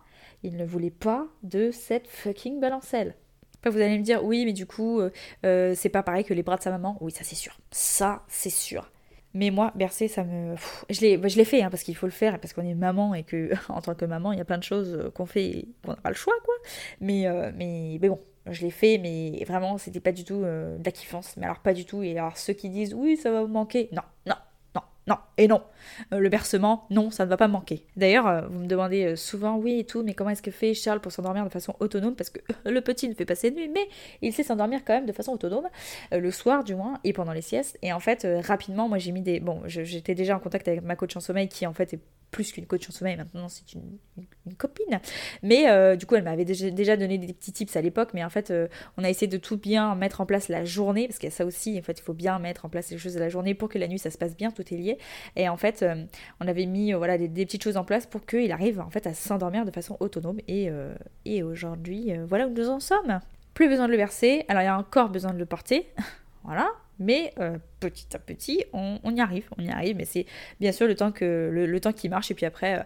il 0.44 0.58
ne 0.58 0.66
voulait 0.66 0.90
pas 0.90 1.28
de 1.44 1.72
cette 1.72 2.08
fucking 2.08 2.60
balancelle. 2.60 3.16
Après, 3.60 3.72
vous 3.72 3.82
allez 3.82 3.98
me 3.98 4.04
dire, 4.04 4.24
oui, 4.24 4.46
mais 4.46 4.54
du 4.54 4.66
coup, 4.66 5.02
euh, 5.02 5.12
euh, 5.46 5.74
c'est 5.76 5.90
pas 5.90 6.02
pareil 6.02 6.24
que 6.24 6.34
les 6.34 6.44
bras 6.44 6.56
de 6.56 6.62
sa 6.62 6.72
maman. 6.72 6.98
Oui, 7.02 7.12
ça 7.12 7.26
c'est 7.26 7.36
sûr. 7.36 7.58
Ça, 7.72 8.24
c'est 8.30 8.50
sûr. 8.50 8.90
Mais 9.34 9.52
moi, 9.52 9.74
bercer, 9.76 10.08
ça 10.08 10.24
me. 10.24 10.56
je 10.90 11.02
l'ai, 11.02 11.18
bah, 11.18 11.28
je 11.28 11.36
l'ai 11.36 11.46
fait, 11.46 11.62
hein, 11.62 11.70
parce 11.70 11.84
qu'il 11.84 11.96
faut 11.96 12.08
le 12.08 12.12
faire, 12.12 12.40
parce 12.40 12.54
qu'on 12.54 12.66
est 12.66 12.74
maman, 12.74 13.14
et 13.14 13.24
que, 13.24 13.52
en 13.70 13.82
tant 13.82 13.96
que 13.96 14.06
maman, 14.06 14.32
il 14.32 14.38
y 14.38 14.42
a 14.42 14.46
plein 14.46 14.58
de 14.58 14.64
choses 14.64 14.94
euh, 14.94 15.12
qu'on 15.12 15.26
fait 15.26 15.66
qu'on 15.84 15.92
n'a 15.92 15.98
pas 15.98 16.10
le 16.10 16.16
choix, 16.16 16.36
quoi. 16.46 16.56
Mais, 17.02 17.26
mais, 17.56 17.98
mais 18.02 18.10
bon, 18.10 18.20
je 18.52 18.62
l'ai 18.62 18.72
fait, 18.72 18.98
mais 18.98 19.44
vraiment, 19.46 19.78
c'était 19.78 20.00
pas 20.00 20.12
du 20.12 20.24
tout 20.24 20.44
kiffance. 20.94 21.36
Mais 21.38 21.46
alors, 21.46 21.60
pas 21.60 21.74
du 21.74 21.86
tout. 21.86 22.04
Et 22.04 22.18
alors, 22.18 22.38
ceux 22.38 22.54
qui 22.54 22.70
disent, 22.70 22.94
oui, 22.94 23.18
ça 23.18 23.32
va 23.32 23.42
vous 23.42 23.48
manquer. 23.48 23.90
Non, 23.92 24.02
non, 24.26 24.36
non, 25.10 25.18
et 25.40 25.48
non. 25.48 25.64
Euh, 26.14 26.20
le 26.20 26.30
bercement, 26.30 26.86
non, 26.92 27.10
ça 27.10 27.26
ne 27.26 27.30
va 27.32 27.38
pas 27.38 27.48
manquer. 27.48 27.84
D'ailleurs, 27.98 28.28
euh, 28.28 28.42
vous 28.48 28.60
me 28.60 28.68
demandez 28.68 29.06
euh, 29.06 29.16
souvent, 29.16 29.58
oui 29.58 29.80
et 29.80 29.84
tout, 29.84 30.04
mais 30.04 30.14
comment 30.14 30.30
est-ce 30.30 30.44
que 30.44 30.52
fait 30.52 30.76
Charles 30.76 31.00
pour 31.00 31.12
s'endormir 31.12 31.44
de 31.44 31.50
façon 31.50 31.76
autonome? 31.80 32.16
Parce 32.16 32.30
que 32.30 32.40
le 32.66 32.80
petit 32.82 33.10
ne 33.10 33.16
fait 33.16 33.26
pas 33.26 33.34
ses 33.34 33.50
nuits, 33.50 33.70
mais 33.70 33.88
il 34.22 34.32
sait 34.34 34.44
s'endormir 34.44 34.82
quand 34.86 34.94
même 34.94 35.08
de 35.08 35.12
façon 35.12 35.32
autonome, 35.32 35.68
le 36.12 36.32
soir 36.32 36.64
du 36.64 36.76
moins, 36.76 37.00
et 37.04 37.12
pendant 37.12 37.34
les 37.34 37.42
siestes. 37.42 37.80
Et 37.82 37.92
en 37.92 38.00
fait, 38.00 38.28
rapidement, 38.46 38.88
moi 38.88 39.00
j'ai 39.00 39.12
mis 39.12 39.22
des... 39.22 39.40
Bon, 39.40 39.64
j'étais 39.66 40.14
déjà 40.14 40.36
en 40.36 40.40
contact 40.40 40.68
avec 40.68 40.84
ma 40.84 40.96
coach 40.96 41.16
en 41.16 41.20
sommeil 41.20 41.48
qui 41.50 41.66
en 41.66 41.74
fait 41.74 41.94
est 41.96 42.00
plus 42.32 42.52
qu'une 42.52 42.66
coach 42.66 42.88
en 42.90 42.92
sommeil, 42.92 43.16
maintenant 43.16 43.50
c'est 43.50 43.74
une, 43.74 43.98
copine. 44.58 45.00
Mais 45.44 45.70
euh, 45.70 45.96
du 45.96 46.06
coup, 46.06 46.16
elle 46.16 46.24
m'avait 46.24 46.46
déjà, 46.46 46.98
donné 46.98 47.18
des 47.18 47.34
petits 47.34 47.54
tips 47.54 47.76
à 47.76 47.82
l'époque, 47.82 48.10
mais 48.14 48.24
en 48.24 48.30
fait, 48.30 48.52
euh, 48.52 48.68
on 48.98 49.04
a 49.04 49.10
essayé 49.10 49.28
de 49.28 49.38
tout 49.38 49.58
bien 49.58 49.96
mettre 49.96 50.22
en 50.22 50.26
place 50.26 50.50
la 50.50 50.66
journée, 50.66 51.08
parce 51.08 51.20
qu'il 51.20 51.30
y 51.30 51.32
a 51.32 51.36
ça 51.36 51.46
aussi, 51.46 51.78
en 51.78 51.82
fait, 51.82 52.00
il 52.00 52.02
faut 52.02 52.14
bien 52.14 52.40
mettre 52.40 52.66
en 52.66 52.70
place 52.70 52.90
les 52.92 52.98
choses 52.98 53.14
de 53.14 53.20
la 53.20 53.30
journée 53.30 53.54
pour 53.54 53.70
que 53.70 53.78
la 53.78 53.88
nuit 53.88 54.00
ça 54.00 54.10
se 54.10 54.18
passe 54.18 54.36
bien, 54.36 54.52
tout 54.52 54.64
est 54.74 54.78
lié. 54.78 54.98
Et 55.36 55.48
en 55.48 55.58
fait, 55.58 55.84
euh, 55.84 56.04
on 56.40 56.48
avait 56.48 56.66
mis 56.66 56.94
voilà, 56.94 57.18
des, 57.18 57.46
petites 57.46 57.64
choses 57.64 57.78
en 57.78 57.84
place 57.84 58.06
pour 58.06 58.26
qu'il 58.26 58.52
arrive 58.52 58.80
en 58.80 58.90
fait 58.90 59.08
à 59.08 59.14
s'endormir 59.14 59.66
de 59.66 59.72
façon 59.72 59.98
autonome. 60.00 60.40
Et, 60.48 60.70
et 61.26 61.44
aujourd'hui, 61.44 62.12
voilà 62.28 62.48
où 62.48 62.52
nous 62.52 62.70
en 62.70 62.80
sommes. 62.80 63.20
Plus 63.54 63.68
besoin 63.68 63.88
de 63.88 63.92
le 63.92 63.98
verser, 63.98 64.46
alors 64.48 64.62
il 64.62 64.66
y 64.66 64.70
a 64.70 64.78
encore 64.78 65.10
besoin 65.10 65.34
de 65.34 65.40
le 65.40 65.46
porter. 65.46 65.88
voilà, 66.44 66.70
mais 67.00 67.34
euh, 67.40 67.58
petit 67.80 68.16
à 68.16 68.20
petit, 68.20 68.64
on, 68.74 69.00
y 69.16 69.22
arrive, 69.22 69.50
on 69.58 69.64
y 69.64 69.70
arrive. 69.70 69.96
Mais 69.96 70.06
c'est 70.06 70.26
bien 70.60 70.72
sûr 70.72 70.88
le 70.88 70.96
temps 70.96 71.12
que 71.12 71.92
qui 71.96 72.10
marche. 72.10 72.30
Et 72.30 72.34
puis 72.34 72.46
après, 72.46 72.80
euh, 72.80 72.84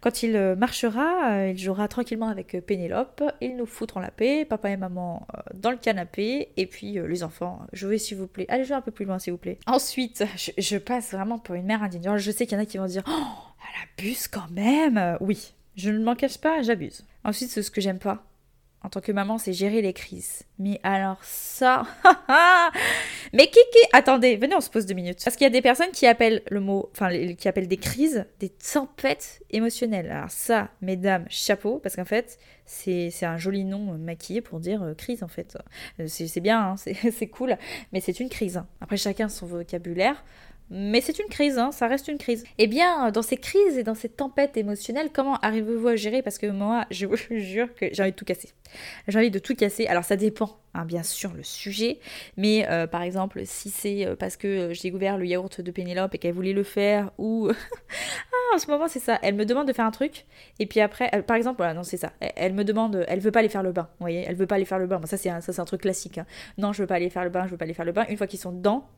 quand 0.00 0.22
il 0.22 0.36
euh, 0.36 0.56
marchera, 0.56 1.48
il 1.48 1.58
jouera 1.58 1.88
tranquillement 1.88 2.28
avec 2.28 2.56
Pénélope. 2.64 3.22
Ils 3.40 3.56
nous 3.56 3.66
foutront 3.66 4.00
la 4.00 4.10
paix, 4.10 4.44
papa 4.44 4.70
et 4.70 4.76
maman 4.76 5.26
dans 5.54 5.70
le 5.70 5.76
canapé. 5.76 6.50
Et 6.56 6.66
puis 6.66 6.98
les 7.06 7.22
enfants, 7.22 7.60
jouez 7.72 7.98
s'il 7.98 8.16
vous 8.16 8.28
plaît. 8.28 8.46
Allez 8.48 8.64
jouer 8.64 8.76
un 8.76 8.80
peu 8.80 8.92
plus 8.92 9.04
loin 9.04 9.18
s'il 9.18 9.32
vous 9.32 9.38
plaît. 9.38 9.58
Ensuite, 9.66 10.24
je, 10.36 10.76
passe 10.78 11.12
vraiment 11.12 11.38
pour 11.38 11.54
une 11.54 11.66
mère 11.66 11.82
indigne. 11.82 12.16
Je 12.16 12.30
sais 12.30 12.46
qu'il 12.46 12.56
y 12.56 12.60
en 12.60 12.62
a 12.62 12.66
qui 12.66 12.78
vont 12.78 12.86
dire, 12.86 13.02
oh, 13.08 13.26
elle 13.60 14.04
abuse 14.04 14.28
quand 14.28 14.48
même. 14.50 15.18
Oui, 15.20 15.52
je 15.74 15.90
ne 15.90 16.02
m'en 16.02 16.14
cache 16.14 16.38
pas, 16.38 16.62
j'abuse. 16.62 17.04
Ensuite, 17.24 17.50
c'est 17.50 17.62
ce 17.62 17.70
que 17.70 17.80
j'aime 17.80 17.98
pas 17.98 18.24
en 18.86 18.88
tant 18.88 19.00
que 19.00 19.10
maman, 19.10 19.36
c'est 19.36 19.52
gérer 19.52 19.82
les 19.82 19.92
crises. 19.92 20.44
Mais 20.60 20.78
alors 20.84 21.18
ça... 21.22 21.84
Mais 23.32 23.48
qui... 23.48 23.58
Attendez, 23.92 24.36
venez, 24.36 24.54
on 24.54 24.60
se 24.60 24.70
pose 24.70 24.86
deux 24.86 24.94
minutes. 24.94 25.22
Parce 25.24 25.34
qu'il 25.34 25.44
y 25.44 25.48
a 25.48 25.50
des 25.50 25.60
personnes 25.60 25.90
qui 25.90 26.06
appellent 26.06 26.40
le 26.50 26.60
mot... 26.60 26.88
Enfin, 26.92 27.10
qui 27.34 27.48
appellent 27.48 27.66
des 27.66 27.78
crises 27.78 28.26
des 28.38 28.48
tempêtes 28.48 29.42
émotionnelles. 29.50 30.08
Alors 30.08 30.30
ça, 30.30 30.68
mesdames, 30.82 31.26
chapeau, 31.28 31.80
parce 31.82 31.96
qu'en 31.96 32.04
fait, 32.04 32.38
c'est 32.64 33.10
un 33.22 33.36
joli 33.38 33.64
nom 33.64 33.98
maquillé 33.98 34.40
pour 34.40 34.60
dire 34.60 34.84
euh, 34.84 34.94
crise, 34.94 35.24
en 35.24 35.28
fait. 35.28 35.58
Euh, 35.98 36.06
c'est 36.06 36.40
bien, 36.40 36.60
hein, 36.60 36.74
c'est 37.10 37.26
cool, 37.26 37.56
mais 37.92 37.98
c'est 37.98 38.20
une 38.20 38.28
crise. 38.28 38.62
Après, 38.80 38.96
chacun 38.96 39.28
son 39.28 39.46
vocabulaire. 39.46 40.22
Mais 40.70 41.00
c'est 41.00 41.18
une 41.20 41.28
crise, 41.28 41.58
hein, 41.58 41.70
ça 41.70 41.86
reste 41.86 42.08
une 42.08 42.18
crise. 42.18 42.44
Eh 42.58 42.66
bien, 42.66 43.10
dans 43.12 43.22
ces 43.22 43.36
crises 43.36 43.78
et 43.78 43.84
dans 43.84 43.94
ces 43.94 44.08
tempêtes 44.08 44.56
émotionnelles, 44.56 45.10
comment 45.12 45.36
arrivez-vous 45.36 45.88
à 45.88 45.96
gérer? 45.96 46.22
Parce 46.22 46.38
que 46.38 46.46
moi, 46.46 46.86
je 46.90 47.06
vous 47.06 47.16
jure 47.30 47.72
que 47.74 47.86
j'ai 47.92 48.02
envie 48.02 48.12
de 48.12 48.16
tout 48.16 48.24
casser. 48.24 48.50
J'ai 49.06 49.18
envie 49.18 49.30
de 49.30 49.38
tout 49.38 49.54
casser. 49.54 49.86
Alors 49.86 50.04
ça 50.04 50.16
dépend, 50.16 50.58
hein, 50.74 50.84
bien 50.84 51.04
sûr, 51.04 51.32
le 51.34 51.44
sujet. 51.44 52.00
Mais 52.36 52.68
euh, 52.68 52.88
par 52.88 53.02
exemple, 53.02 53.42
si 53.44 53.70
c'est 53.70 54.06
euh, 54.06 54.16
parce 54.16 54.36
que 54.36 54.48
euh, 54.48 54.74
j'ai 54.74 54.82
découvert 54.82 55.18
le 55.18 55.26
yaourt 55.26 55.60
de 55.60 55.70
Pénélope 55.70 56.14
et 56.14 56.18
qu'elle 56.18 56.34
voulait 56.34 56.52
le 56.52 56.64
faire, 56.64 57.12
ou... 57.18 57.48
ah, 57.50 58.54
en 58.56 58.58
ce 58.58 58.68
moment, 58.68 58.88
c'est 58.88 58.98
ça. 58.98 59.20
Elle 59.22 59.36
me 59.36 59.46
demande 59.46 59.68
de 59.68 59.72
faire 59.72 59.86
un 59.86 59.92
truc. 59.92 60.26
Et 60.58 60.66
puis 60.66 60.80
après, 60.80 61.10
par 61.22 61.36
exemple, 61.36 61.58
voilà, 61.58 61.74
non, 61.74 61.84
c'est 61.84 61.96
ça. 61.96 62.12
Elle, 62.18 62.54
me 62.54 62.64
demande, 62.64 63.04
elle 63.06 63.20
veut 63.20 63.30
pas 63.30 63.38
aller 63.38 63.48
faire 63.48 63.62
le 63.62 63.72
bain. 63.72 63.88
Vous 64.00 64.04
voyez, 64.04 64.24
elle 64.26 64.34
veut 64.34 64.46
pas 64.46 64.56
aller 64.56 64.64
faire 64.64 64.78
le 64.80 64.88
bain. 64.88 65.00
ça, 65.04 65.16
c'est 65.16 65.30
un, 65.30 65.38
un 65.38 65.64
truc 65.64 65.82
classique. 65.82 66.18
Hein. 66.18 66.26
Non, 66.58 66.72
je 66.72 66.82
veux 66.82 66.88
pas 66.88 66.96
aller 66.96 67.10
faire 67.10 67.24
le 67.24 67.30
bain, 67.30 67.46
je 67.46 67.52
veux 67.52 67.56
pas 67.56 67.64
aller 67.64 67.74
faire 67.74 67.84
le 67.84 67.92
bain. 67.92 68.04
Une 68.08 68.16
fois 68.16 68.26
qu'ils 68.26 68.40
sont 68.40 68.52
dedans, 68.52 68.88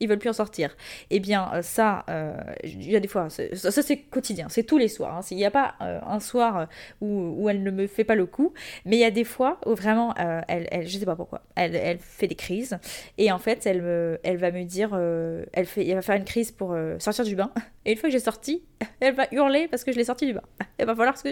ils 0.00 0.08
veulent 0.08 0.18
plus 0.18 0.30
en 0.30 0.34
sortir. 0.34 0.76
Eh 1.10 1.20
bien, 1.20 1.50
euh, 1.54 1.62
ça, 1.62 2.04
euh, 2.10 2.34
il 2.64 2.90
y 2.90 2.96
a 2.96 3.00
des 3.00 3.08
fois, 3.08 3.28
ça, 3.30 3.70
c'est 3.82 3.98
quotidien, 3.98 4.46
c'est 4.48 4.64
tous 4.64 4.78
les 4.78 4.88
soirs. 4.88 5.16
Hein. 5.16 5.20
Il 5.30 5.36
n'y 5.36 5.44
a 5.44 5.50
pas 5.50 5.74
euh, 5.80 6.00
un 6.06 6.20
soir 6.20 6.68
où, 7.00 7.34
où, 7.38 7.48
elle 7.48 7.62
ne 7.62 7.70
me 7.70 7.86
fait 7.86 8.04
pas 8.04 8.14
le 8.14 8.26
coup, 8.26 8.52
mais 8.84 8.96
il 8.96 9.00
y 9.00 9.04
a 9.04 9.10
des 9.10 9.24
fois 9.24 9.58
où 9.66 9.74
vraiment, 9.74 10.14
elle, 10.48 10.68
elle, 10.70 10.88
je 10.88 10.98
sais 10.98 11.06
pas 11.06 11.16
pourquoi, 11.16 11.42
elle, 11.54 11.74
elle, 11.74 11.98
fait 11.98 12.26
des 12.26 12.34
crises 12.34 12.78
et 13.18 13.32
en 13.32 13.38
fait, 13.38 13.66
elle, 13.66 13.82
me, 13.82 14.18
elle 14.22 14.36
va 14.36 14.50
me 14.50 14.64
dire, 14.64 14.94
elle, 15.52 15.66
fait, 15.66 15.86
elle 15.86 15.94
va 15.94 16.02
faire 16.02 16.16
une 16.16 16.24
crise 16.24 16.52
pour 16.52 16.76
sortir 16.98 17.24
du 17.24 17.36
bain. 17.36 17.50
Et 17.84 17.92
une 17.92 17.98
fois 17.98 18.08
que 18.08 18.12
j'ai 18.12 18.20
sorti, 18.20 18.64
elle 19.00 19.14
va 19.14 19.26
hurler 19.32 19.68
parce 19.68 19.84
que 19.84 19.92
je 19.92 19.96
l'ai 19.96 20.04
sorti 20.04 20.26
du 20.26 20.34
bain. 20.34 20.42
Il 20.78 20.84
va 20.84 20.94
falloir, 20.94 21.14
que, 21.22 21.28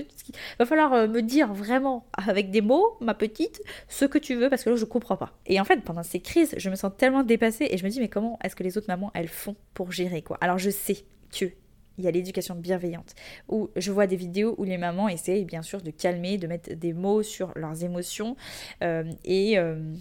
va 0.59 0.67
falloir 0.67 1.09
me 1.09 1.21
dire 1.21 1.53
vraiment 1.53 2.07
avec 2.13 2.51
des 2.51 2.61
mots, 2.61 2.97
ma 3.01 3.15
petite, 3.15 3.61
ce 3.89 4.05
que 4.05 4.19
tu 4.19 4.35
veux 4.35 4.49
parce 4.49 4.65
que 4.65 4.71
là, 4.71 4.77
je 4.77 4.85
comprends 4.85 5.17
pas. 5.17 5.33
Et 5.47 5.61
en 5.61 5.65
fait, 5.65 5.83
pendant 5.83 6.03
ces 6.03 6.21
crises, 6.21 6.55
je 6.57 6.71
me 6.71 6.77
sens 6.77 6.93
tellement 6.97 7.23
dépassée 7.23 7.69
et 7.71 7.77
je 7.77 7.85
me 7.85 7.91
dis, 7.91 8.01
mais 8.01 8.09
comment 8.09 8.39
est-ce 8.43 8.54
que 8.55 8.63
les 8.63 8.79
autres 8.79 8.89
mamans, 8.89 9.11
elles 9.15 9.29
font 9.29 9.57
pour 9.75 9.93
gérer, 9.93 10.23
quoi. 10.23 10.39
Alors 10.41 10.59
je 10.59 10.71
sais 10.71 11.05
que 11.39 11.53
il 11.99 12.05
y 12.05 12.09
a 12.09 12.11
l'éducation 12.11 12.55
bienveillante, 12.55 13.15
où 13.49 13.71
je 13.77 13.93
vois 13.93 14.07
des 14.07 14.17
vidéos 14.17 14.55
où 14.59 14.65
les 14.65 14.79
mamans 14.79 15.09
essaient 15.09 15.45
bien 15.45 15.63
sûr 15.63 15.81
de 15.81 15.91
calmer, 15.91 16.39
de 16.39 16.47
mettre 16.47 16.75
des 16.75 16.93
mots 16.93 17.23
sur 17.23 17.53
leurs 17.57 17.85
émotions 17.85 18.37
euh, 18.83 19.05
et, 19.25 19.59
euh, 19.59 19.95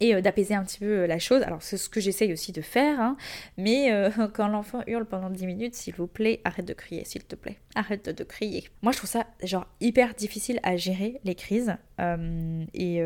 et 0.00 0.14
euh, 0.14 0.20
d'apaiser 0.20 0.54
un 0.54 0.64
petit 0.64 0.78
peu 0.78 1.06
la 1.06 1.18
chose. 1.18 1.42
Alors 1.42 1.62
c'est 1.62 1.76
ce 1.76 1.88
que 1.88 2.00
j'essaye 2.00 2.32
aussi 2.32 2.52
de 2.52 2.60
faire, 2.60 3.00
hein. 3.00 3.16
mais 3.56 3.90
quand 4.34 4.48
l'enfant 4.48 4.82
hurle 4.86 5.06
pendant 5.06 5.30
10 5.30 5.46
minutes, 5.46 5.74
s'il 5.74 5.94
vous 5.94 6.06
plaît, 6.06 6.40
arrête 6.44 6.66
de 6.66 6.74
crier, 6.74 7.04
s'il 7.04 7.24
te 7.24 7.34
plaît, 7.34 7.58
arrête 7.74 8.08
de 8.08 8.24
crier. 8.24 8.68
Moi 8.82 8.92
je 8.92 8.98
trouve 8.98 9.10
ça 9.10 9.26
genre 9.42 9.66
hyper 9.80 10.14
difficile 10.14 10.60
à 10.62 10.76
gérer 10.76 11.20
les 11.24 11.34
crises. 11.34 11.76
et 11.98 13.02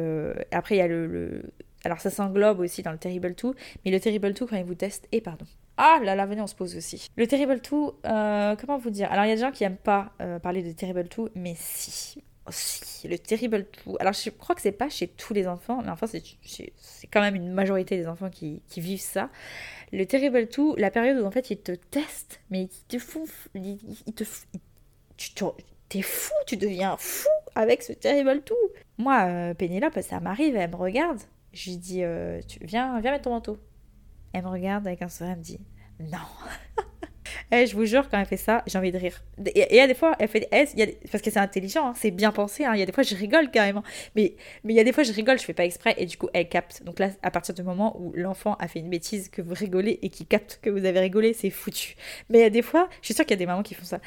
après 0.52 0.75
il 0.75 0.78
y 0.78 0.82
a 0.82 0.88
le, 0.88 1.52
Alors 1.84 2.00
ça 2.00 2.10
s'englobe 2.10 2.60
aussi 2.60 2.82
dans 2.82 2.92
le 2.92 2.99
Terrible 2.99 3.34
2, 3.34 3.54
mais 3.84 3.90
le 3.90 4.00
Terrible 4.00 4.32
2 4.32 4.46
quand 4.46 4.56
il 4.56 4.64
vous 4.64 4.75
teste, 4.75 5.08
et 5.12 5.20
pardon, 5.20 5.46
ah 5.82 5.99
là 6.02 6.14
là, 6.14 6.26
venez, 6.26 6.42
on 6.42 6.46
se 6.46 6.54
pose 6.54 6.76
aussi. 6.76 7.08
Le 7.16 7.26
Terrible 7.26 7.58
2, 7.58 7.76
euh, 8.04 8.54
comment 8.56 8.76
vous 8.76 8.90
dire? 8.90 9.10
Alors 9.10 9.25
il 9.25 9.28
y 9.28 9.32
a 9.32 9.34
des 9.34 9.40
gens 9.40 9.50
qui 9.50 9.62
n'aiment 9.62 9.78
pas 9.78 10.12
euh, 10.20 10.38
parler 10.38 10.62
de 10.62 10.72
Terrible 10.72 11.04
2, 11.04 11.30
mais 11.37 11.54
si. 11.56 12.22
si, 12.50 13.08
le 13.08 13.18
Terrible 13.18 13.66
2. 13.87 13.94
Alors 13.99 14.12
je 14.12 14.28
crois 14.28 14.54
que 14.54 14.60
c'est 14.60 14.72
pas 14.72 14.90
chez 14.90 15.08
tous 15.08 15.32
les 15.32 15.49
enfants, 15.49 15.80
mais 15.82 15.88
enfin 15.88 16.06
c'est 16.06 16.22
quand 17.10 17.22
même 17.22 17.34
une 17.34 17.50
majorité 17.50 17.96
des 17.96 18.06
enfants 18.08 18.28
qui, 18.28 18.62
vivent 18.76 19.00
ça. 19.00 19.30
Le 19.90 20.04
Terrible 20.04 20.49
2, 20.54 20.76
la 20.76 20.90
période 20.90 21.18
où 21.18 21.25
en 21.25 21.30
fait 21.30 21.50
ils 21.50 21.58
te 21.58 21.72
testent, 21.72 22.40
mais 22.50 22.64
ils 22.64 22.68
te 22.88 22.99
font. 22.99 23.25
Ils, 23.54 23.78
te. 24.14 24.25
tu 25.16 25.30
t'es 25.88 26.02
fou, 26.02 26.34
tu 26.46 26.58
deviens 26.58 26.96
fou 26.99 27.30
avec 27.54 27.82
ce 27.82 27.94
Terrible 27.94 28.42
2. 28.46 28.54
Moi, 28.99 29.22
euh, 29.22 29.54
Pénélope, 29.54 29.99
ça 30.02 30.20
m'arrive, 30.20 30.56
elle 30.56 30.70
me 30.70 30.76
regarde. 30.76 31.20
Je 31.52 31.71
lui 31.71 31.76
dis, 31.78 32.02
tu, 32.49 32.59
viens, 32.64 33.00
viens 33.00 33.11
mettre 33.11 33.25
ton 33.25 33.30
manteau. 33.30 33.59
Elle 34.33 34.45
me 34.45 34.49
regarde 34.49 34.87
avec 34.87 35.02
un 35.02 35.09
sourire, 35.09 35.33
elle 35.33 35.38
me 35.38 35.45
dit 35.45 35.61
non. 35.99 36.19
Eh, 37.52 37.66
je 37.66 37.75
vous 37.75 37.85
jure, 37.85 38.09
quand 38.09 38.19
elle 38.19 38.26
fait 38.26 38.37
ça, 38.37 38.62
j'ai 38.66 38.78
envie 38.78 38.92
de 38.92 38.99
rire. 38.99 39.23
Et, 39.47 39.66
il 39.71 39.76
y 39.76 39.80
a 39.80 39.87
des 39.87 39.95
fois, 39.95 40.14
elle 40.19 40.28
fait. 40.28 40.49
parce 41.11 41.23
que 41.23 41.30
c'est 41.30 41.38
intelligent, 41.38 41.88
hein, 41.88 41.95
c'est 41.97 42.11
bien 42.11 42.33
pensé. 42.33 42.64
Hein, 42.64 42.73
il 42.75 42.80
y 42.80 42.83
a 42.83 42.87
des 42.87 42.92
fois, 42.92 43.02
je 43.02 43.14
rigole 43.14 43.50
carrément. 43.50 43.83
Mais 44.14 44.35
il 44.64 44.73
y 44.73 44.80
a 44.80 44.85
des 44.85 44.92
fois, 44.92 45.02
je 45.02 45.12
rigole, 45.12 45.38
je 45.38 45.45
fais 45.45 45.54
pas 45.54 45.64
exprès. 45.64 45.95
Et 45.99 46.07
du 46.07 46.16
coup, 46.16 46.28
elle 46.33 46.49
capte. 46.49 46.83
Donc 46.85 46.99
là, 46.99 47.11
à 47.23 47.30
partir 47.30 47.54
du 47.54 47.62
moment 47.62 47.97
où 48.00 48.12
l'enfant 48.14 48.57
a 48.61 48.69
fait 48.69 48.78
une 48.78 48.90
bêtise, 48.90 49.28
que 49.28 49.42
vous 49.42 49.54
rigolez 49.54 49.99
et 50.02 50.09
qui 50.09 50.26
capte 50.26 50.61
que 50.62 50.71
vous 50.71 50.85
avez 50.85 51.00
rigolé, 51.00 51.33
c'est 51.33 51.50
foutu. 51.50 51.97
Mais 52.28 52.38
il 52.38 52.42
y 52.42 52.45
a 52.45 52.50
des 52.50 52.62
fois, 52.62 52.88
je 53.00 53.07
suis 53.07 53.14
sûre 53.14 53.25
qu'il 53.25 53.33
y 53.33 53.38
a 53.38 53.38
des 53.38 53.47
mamans 53.47 53.62
qui 53.62 53.75
font 53.75 53.85
ça. 53.85 54.00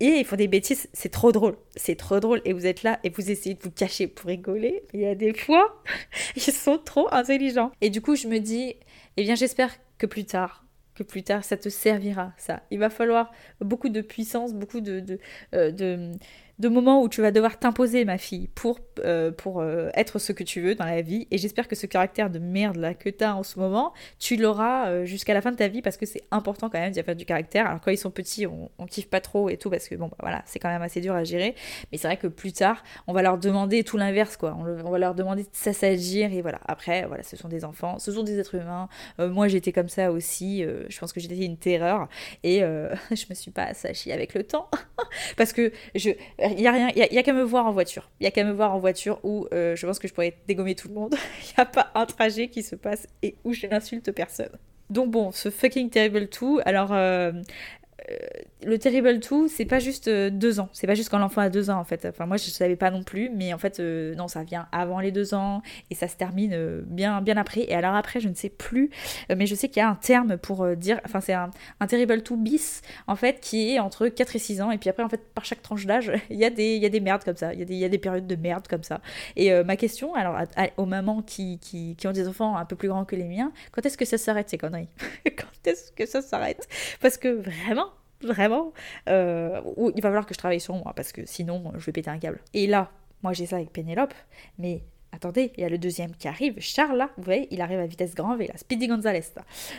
Et 0.00 0.06
ils 0.06 0.24
font 0.24 0.36
des 0.36 0.48
bêtises, 0.48 0.88
c'est 0.92 1.10
trop 1.10 1.32
drôle. 1.32 1.56
C'est 1.76 1.96
trop 1.96 2.20
drôle. 2.20 2.42
Et 2.44 2.52
vous 2.52 2.66
êtes 2.66 2.82
là 2.82 3.00
et 3.04 3.10
vous 3.10 3.30
essayez 3.30 3.54
de 3.54 3.62
vous 3.62 3.70
cacher 3.70 4.06
pour 4.06 4.28
rigoler. 4.28 4.82
Il 4.92 5.00
y 5.00 5.06
a 5.06 5.14
des 5.14 5.32
fois, 5.32 5.82
ils 6.36 6.42
sont 6.42 6.78
trop 6.78 7.12
intelligents. 7.12 7.72
Et 7.80 7.90
du 7.90 8.00
coup, 8.00 8.16
je 8.16 8.28
me 8.28 8.38
dis, 8.38 8.76
eh 9.16 9.22
bien, 9.22 9.34
j'espère 9.34 9.74
que 9.98 10.06
plus 10.06 10.24
tard, 10.24 10.64
plus 11.04 11.22
tard, 11.22 11.44
ça 11.44 11.56
te 11.56 11.68
servira, 11.68 12.32
ça. 12.36 12.62
Il 12.70 12.78
va 12.78 12.90
falloir 12.90 13.30
beaucoup 13.60 13.88
de 13.88 14.00
puissance, 14.00 14.54
beaucoup 14.54 14.80
de, 14.80 15.00
de, 15.00 15.18
euh, 15.54 15.70
de 15.70 16.12
de 16.60 16.68
moments 16.68 17.02
où 17.02 17.08
tu 17.08 17.22
vas 17.22 17.30
devoir 17.30 17.58
t'imposer, 17.58 18.04
ma 18.04 18.18
fille, 18.18 18.48
pour, 18.48 18.80
euh, 18.98 19.32
pour 19.32 19.60
euh, 19.60 19.88
être 19.94 20.18
ce 20.18 20.32
que 20.32 20.44
tu 20.44 20.60
veux 20.60 20.74
dans 20.74 20.84
la 20.84 21.00
vie. 21.00 21.26
Et 21.30 21.38
j'espère 21.38 21.66
que 21.66 21.74
ce 21.74 21.86
caractère 21.86 22.28
de 22.28 22.38
merde 22.38 22.76
là 22.76 22.92
que 22.92 23.08
tu 23.08 23.24
as 23.24 23.34
en 23.34 23.42
ce 23.42 23.58
moment, 23.58 23.94
tu 24.18 24.36
l'auras 24.36 24.88
euh, 24.88 25.04
jusqu'à 25.06 25.32
la 25.32 25.40
fin 25.40 25.52
de 25.52 25.56
ta 25.56 25.68
vie 25.68 25.80
parce 25.80 25.96
que 25.96 26.04
c'est 26.04 26.22
important 26.30 26.68
quand 26.68 26.78
même 26.78 26.92
d'y 26.92 27.02
faire 27.02 27.16
du 27.16 27.24
caractère. 27.24 27.66
Alors 27.66 27.80
quand 27.80 27.90
ils 27.90 27.96
sont 27.96 28.10
petits, 28.10 28.46
on, 28.46 28.68
kiffe 28.90 29.08
pas 29.08 29.20
trop 29.20 29.48
et 29.48 29.56
tout 29.56 29.70
parce 29.70 29.88
que 29.88 29.94
bon, 29.94 30.08
bah, 30.08 30.16
voilà, 30.20 30.42
c'est 30.44 30.58
quand 30.58 30.68
même 30.68 30.82
assez 30.82 31.00
dur 31.00 31.14
à 31.14 31.24
gérer. 31.24 31.54
Mais 31.90 31.98
c'est 31.98 32.08
vrai 32.08 32.18
que 32.18 32.26
plus 32.26 32.52
tard, 32.52 32.82
on 33.06 33.14
va 33.14 33.22
leur 33.22 33.38
demander 33.38 33.82
tout 33.82 33.96
l'inverse, 33.96 34.36
quoi. 34.36 34.54
On, 34.58 34.90
va 34.90 34.98
leur 34.98 35.14
demander 35.14 35.44
de 35.44 35.48
s'assagir 35.52 36.30
et 36.30 36.42
voilà. 36.42 36.60
Après, 36.66 37.06
voilà, 37.06 37.22
ce 37.22 37.36
sont 37.36 37.48
des 37.48 37.64
enfants, 37.64 37.98
ce 37.98 38.12
sont 38.12 38.22
des 38.22 38.38
êtres 38.38 38.56
humains. 38.56 38.88
moi, 39.18 39.48
j'étais 39.48 39.72
comme 39.72 39.88
ça 39.88 40.12
aussi. 40.12 40.62
je 40.62 40.98
pense 40.98 41.12
que 41.12 41.20
j'étais 41.20 41.36
une 41.36 41.56
terreur 41.56 42.08
et 42.42 42.58
je 43.10 43.24
me 43.30 43.34
suis 43.34 43.50
pas 43.50 43.64
assagie 43.64 44.12
avec 44.12 44.34
le 44.34 44.44
temps 44.44 44.68
parce 45.36 45.54
que 45.54 45.72
je 45.94 46.10
il 46.56 46.60
y 46.60 46.66
a 46.66 46.72
rien, 46.72 46.90
il 46.94 47.18
a, 47.18 47.22
qu'à 47.22 47.32
me 47.32 47.42
voir 47.42 47.66
en 47.66 47.72
voiture. 47.72 48.10
Il 48.20 48.24
y 48.24 48.26
a 48.26 48.30
qu'à 48.30 48.44
me 48.44 48.52
voir 48.52 48.74
en 48.74 48.78
voiture 48.78 49.18
où 49.22 49.46
euh, 49.52 49.76
je 49.76 49.86
pense 49.86 49.98
que 49.98 50.08
je 50.08 50.14
pourrais 50.14 50.36
dégommer 50.46 50.74
tout 50.74 50.88
le 50.88 50.94
monde. 50.94 51.14
Il 51.42 51.54
n'y 51.56 51.62
a 51.62 51.66
pas 51.66 51.90
un 51.94 52.06
trajet 52.06 52.48
qui 52.48 52.62
se 52.62 52.76
passe 52.76 53.06
et 53.22 53.36
où 53.44 53.52
je 53.52 53.66
n'insulte 53.66 54.12
personne. 54.12 54.50
Donc 54.90 55.10
bon, 55.10 55.30
ce 55.30 55.50
fucking 55.50 55.88
terrible 55.88 56.28
tout. 56.28 56.60
Alors, 56.64 56.92
euh, 56.92 57.32
le 58.62 58.78
Terrible 58.78 59.18
2, 59.18 59.48
c'est 59.48 59.64
pas 59.64 59.78
juste 59.78 60.08
euh, 60.08 60.30
deux 60.30 60.60
ans. 60.60 60.68
C'est 60.72 60.86
pas 60.86 60.94
juste 60.94 61.08
quand 61.08 61.18
l'enfant 61.18 61.40
a 61.40 61.48
deux 61.48 61.70
ans, 61.70 61.78
en 61.78 61.84
fait. 61.84 62.06
Enfin, 62.06 62.26
moi, 62.26 62.36
je 62.36 62.44
savais 62.44 62.76
pas 62.76 62.90
non 62.90 63.02
plus, 63.02 63.30
mais 63.30 63.54
en 63.54 63.58
fait, 63.58 63.80
euh, 63.80 64.14
non, 64.14 64.28
ça 64.28 64.42
vient 64.42 64.68
avant 64.72 65.00
les 65.00 65.12
deux 65.12 65.34
ans 65.34 65.62
et 65.90 65.94
ça 65.94 66.08
se 66.08 66.16
termine 66.16 66.82
bien, 66.86 67.22
bien 67.22 67.36
après. 67.36 67.62
Et 67.62 67.74
alors 67.74 67.94
après, 67.94 68.20
je 68.20 68.28
ne 68.28 68.34
sais 68.34 68.48
plus, 68.50 68.90
mais 69.34 69.46
je 69.46 69.54
sais 69.54 69.68
qu'il 69.68 69.80
y 69.80 69.84
a 69.84 69.88
un 69.88 69.94
terme 69.94 70.36
pour 70.36 70.76
dire. 70.76 71.00
Enfin, 71.04 71.20
c'est 71.20 71.32
un, 71.32 71.50
Terrible 71.88 72.22
2 72.22 72.36
bis, 72.36 72.82
en 73.06 73.16
fait, 73.16 73.40
qui 73.40 73.74
est 73.74 73.78
entre 73.78 74.08
4 74.08 74.36
et 74.36 74.38
6 74.38 74.62
ans. 74.62 74.70
Et 74.70 74.78
puis 74.78 74.90
après, 74.90 75.02
en 75.02 75.08
fait, 75.08 75.22
par 75.34 75.44
chaque 75.44 75.62
tranche 75.62 75.86
d'âge, 75.86 76.12
il 76.30 76.36
y, 76.36 76.44
a 76.44 76.50
des, 76.50 76.76
il 76.76 76.82
y 76.82 76.86
a 76.86 76.90
des 76.90 77.00
merdes 77.00 77.24
comme 77.24 77.36
ça. 77.36 77.52
Il 77.54 77.60
y, 77.60 77.62
a 77.62 77.64
des, 77.64 77.74
y 77.74 77.84
a 77.84 77.88
des 77.88 77.98
périodes 77.98 78.26
de 78.26 78.36
merde 78.36 78.66
comme 78.68 78.82
ça. 78.82 79.00
Et 79.36 79.50
ma 79.64 79.76
question, 79.76 80.14
alors, 80.14 80.36
aux 80.76 80.86
mamans 80.86 81.22
qui, 81.22 81.58
qui, 81.58 81.96
qui, 81.96 82.06
ont 82.06 82.12
des 82.12 82.28
enfants 82.28 82.56
un 82.56 82.64
peu 82.64 82.76
plus 82.76 82.88
grands 82.88 83.04
que 83.04 83.16
les 83.16 83.28
miens, 83.28 83.52
quand 83.72 83.84
est-ce 83.86 83.96
que 83.96 84.04
ça 84.04 84.18
s'arrête 84.18 84.48
ces 84.48 84.58
conneries? 84.58 84.88
Quand 85.62 85.70
est-ce 85.70 85.92
que 85.92 86.06
ça 86.06 86.22
s'arrête 86.22 86.68
Parce 87.00 87.16
que 87.16 87.28
vraiment, 87.28 87.90
vraiment, 88.22 88.72
euh, 89.08 89.60
il 89.94 90.02
va 90.02 90.08
falloir 90.08 90.26
que 90.26 90.34
je 90.34 90.38
travaille 90.38 90.60
sur 90.60 90.74
moi 90.74 90.92
parce 90.94 91.12
que 91.12 91.24
sinon 91.26 91.72
je 91.76 91.86
vais 91.86 91.92
péter 91.92 92.10
un 92.10 92.18
câble. 92.18 92.40
Et 92.54 92.66
là, 92.66 92.90
moi 93.22 93.32
j'ai 93.32 93.46
ça 93.46 93.56
avec 93.56 93.72
Pénélope, 93.72 94.14
mais 94.58 94.82
attendez, 95.12 95.52
il 95.56 95.62
y 95.62 95.64
a 95.64 95.68
le 95.68 95.78
deuxième 95.78 96.14
qui 96.14 96.28
arrive, 96.28 96.54
Charles 96.60 96.96
là, 96.96 97.10
vous 97.16 97.24
voyez, 97.24 97.48
il 97.50 97.60
arrive 97.60 97.78
à 97.78 97.86
vitesse 97.86 98.14
grand 98.14 98.36
V, 98.36 98.46
là, 98.46 98.56
Speedy 98.56 98.86
Gonzalez. 98.86 99.22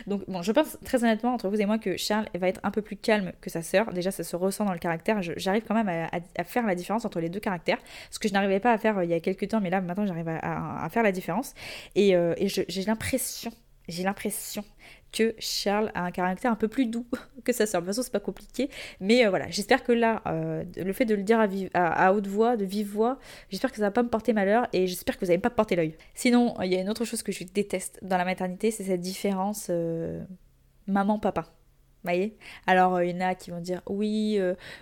Donc 0.06 0.28
bon, 0.28 0.42
je 0.42 0.52
pense 0.52 0.78
très 0.84 1.02
honnêtement 1.02 1.34
entre 1.34 1.48
vous 1.48 1.60
et 1.60 1.66
moi 1.66 1.78
que 1.78 1.96
Charles 1.96 2.26
va 2.34 2.48
être 2.48 2.60
un 2.62 2.70
peu 2.70 2.82
plus 2.82 2.96
calme 2.96 3.32
que 3.40 3.50
sa 3.50 3.62
sœur. 3.62 3.92
Déjà, 3.92 4.10
ça 4.10 4.24
se 4.24 4.36
ressent 4.36 4.64
dans 4.64 4.72
le 4.72 4.78
caractère. 4.78 5.20
J'arrive 5.36 5.64
quand 5.66 5.74
même 5.74 5.88
à, 5.88 6.44
faire 6.44 6.66
la 6.66 6.74
différence 6.74 7.04
entre 7.04 7.20
les 7.20 7.28
deux 7.28 7.40
caractères, 7.40 7.78
ce 8.10 8.18
que 8.18 8.28
je 8.28 8.32
n'arrivais 8.32 8.60
pas 8.60 8.72
à 8.72 8.78
faire 8.78 8.98
euh, 8.98 9.04
il 9.04 9.10
y 9.10 9.14
a 9.14 9.20
quelques 9.20 9.48
temps, 9.48 9.60
mais 9.60 9.70
là 9.70 9.80
maintenant 9.80 10.06
j'arrive 10.06 10.28
à, 10.28 10.88
faire 10.90 11.02
la 11.02 11.12
différence. 11.12 11.54
Et, 11.94 12.14
euh, 12.14 12.34
et 12.36 12.48
j'ai 12.48 12.82
l'impression, 12.84 13.52
j'ai 13.88 14.02
l'impression 14.02 14.64
que 15.12 15.34
Charles 15.38 15.90
a 15.94 16.04
un 16.04 16.10
caractère 16.10 16.50
un 16.50 16.56
peu 16.56 16.68
plus 16.68 16.86
doux 16.86 17.06
que 17.44 17.52
sa 17.52 17.66
sœur. 17.66 17.82
De 17.82 17.86
toute 17.86 17.94
façon, 17.94 18.02
c'est 18.02 18.12
pas 18.12 18.20
compliqué. 18.20 18.70
Mais 19.00 19.24
euh, 19.24 19.30
voilà, 19.30 19.48
j'espère 19.50 19.84
que 19.84 19.92
là, 19.92 20.22
euh, 20.26 20.64
le 20.76 20.92
fait 20.92 21.04
de 21.04 21.14
le 21.14 21.22
dire 21.22 21.46
à, 21.74 22.14
haute 22.14 22.26
voix, 22.26 22.56
de 22.56 22.64
vive 22.64 22.88
voix, 22.88 23.18
j'espère 23.50 23.70
que 23.70 23.76
ça 23.76 23.82
va 23.82 23.90
pas 23.90 24.02
me 24.02 24.08
porter 24.08 24.32
malheur 24.32 24.66
et 24.72 24.86
j'espère 24.86 25.16
que 25.16 25.24
vous 25.24 25.30
n'allez 25.30 25.40
pas 25.40 25.50
me 25.50 25.54
porter 25.54 25.76
l'œil. 25.76 25.96
Sinon, 26.14 26.54
il 26.62 26.72
y 26.72 26.76
a 26.76 26.80
une 26.80 26.88
autre 26.88 27.04
chose 27.04 27.22
que 27.22 27.32
je 27.32 27.44
déteste 27.44 27.98
dans 28.02 28.16
la 28.16 28.24
maternité, 28.24 28.70
c'est 28.70 28.84
cette 28.84 29.00
différence 29.00 29.66
euh, 29.70 30.24
maman-papa. 30.86 31.42
Vous 31.42 32.08
voyez? 32.08 32.36
Alors, 32.66 33.00
il 33.02 33.14
y 33.14 33.14
en 33.14 33.20
a 33.20 33.34
qui 33.36 33.52
vont 33.52 33.60
dire 33.60 33.80
oui, 33.88 34.40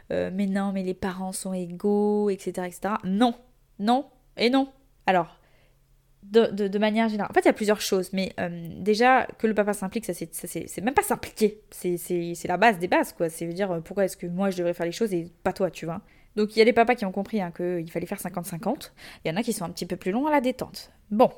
mais 0.08 0.46
non, 0.46 0.72
mais 0.72 0.82
les 0.82 0.94
parents 0.94 1.32
sont 1.32 1.52
égaux, 1.52 2.30
etc., 2.30 2.66
etc. 2.66 2.94
Non, 3.04 3.34
non 3.78 4.06
et 4.38 4.48
non. 4.48 4.72
Alors, 5.04 5.39
de, 6.22 6.78
manière 6.78 7.08
générale. 7.08 7.30
En 7.30 7.34
fait, 7.34 7.40
il 7.40 7.46
y 7.46 7.50
a 7.50 7.54
plusieurs 7.54 7.80
choses, 7.80 8.12
mais 8.12 8.32
euh, 8.38 8.68
déjà, 8.76 9.26
que 9.38 9.46
le 9.46 9.54
papa 9.54 9.72
s'implique, 9.72 10.04
ça 10.04 10.12
c'est 10.14 10.80
même 10.80 10.94
pas 10.94 11.02
s'impliquer, 11.02 11.60
c'est 11.70 12.46
la 12.46 12.56
base 12.56 12.78
des 12.78 12.88
bases, 12.88 13.12
quoi. 13.12 13.28
C'est 13.28 13.46
dire 13.46 13.70
euh, 13.70 13.80
pourquoi 13.80 14.04
est-ce 14.04 14.16
que 14.16 14.26
moi 14.26 14.50
je 14.50 14.58
devrais 14.58 14.74
faire 14.74 14.86
les 14.86 14.92
choses 14.92 15.12
et 15.12 15.26
pas 15.42 15.52
toi, 15.52 15.70
tu 15.70 15.86
vois. 15.86 16.00
Donc 16.36 16.54
il 16.54 16.60
y 16.60 16.62
a 16.62 16.64
des 16.64 16.72
papas 16.72 16.94
qui 16.94 17.04
ont 17.04 17.12
compris 17.12 17.40
hein, 17.40 17.50
qu'il 17.50 17.90
fallait 17.90 18.06
faire 18.06 18.20
50-50, 18.20 18.92
il 19.24 19.28
y 19.28 19.34
en 19.34 19.36
a 19.36 19.42
qui 19.42 19.52
sont 19.52 19.64
un 19.64 19.70
petit 19.70 19.86
peu 19.86 19.96
plus 19.96 20.12
longs 20.12 20.26
à 20.26 20.30
la 20.30 20.40
détente. 20.40 20.92
Bon, 21.10 21.30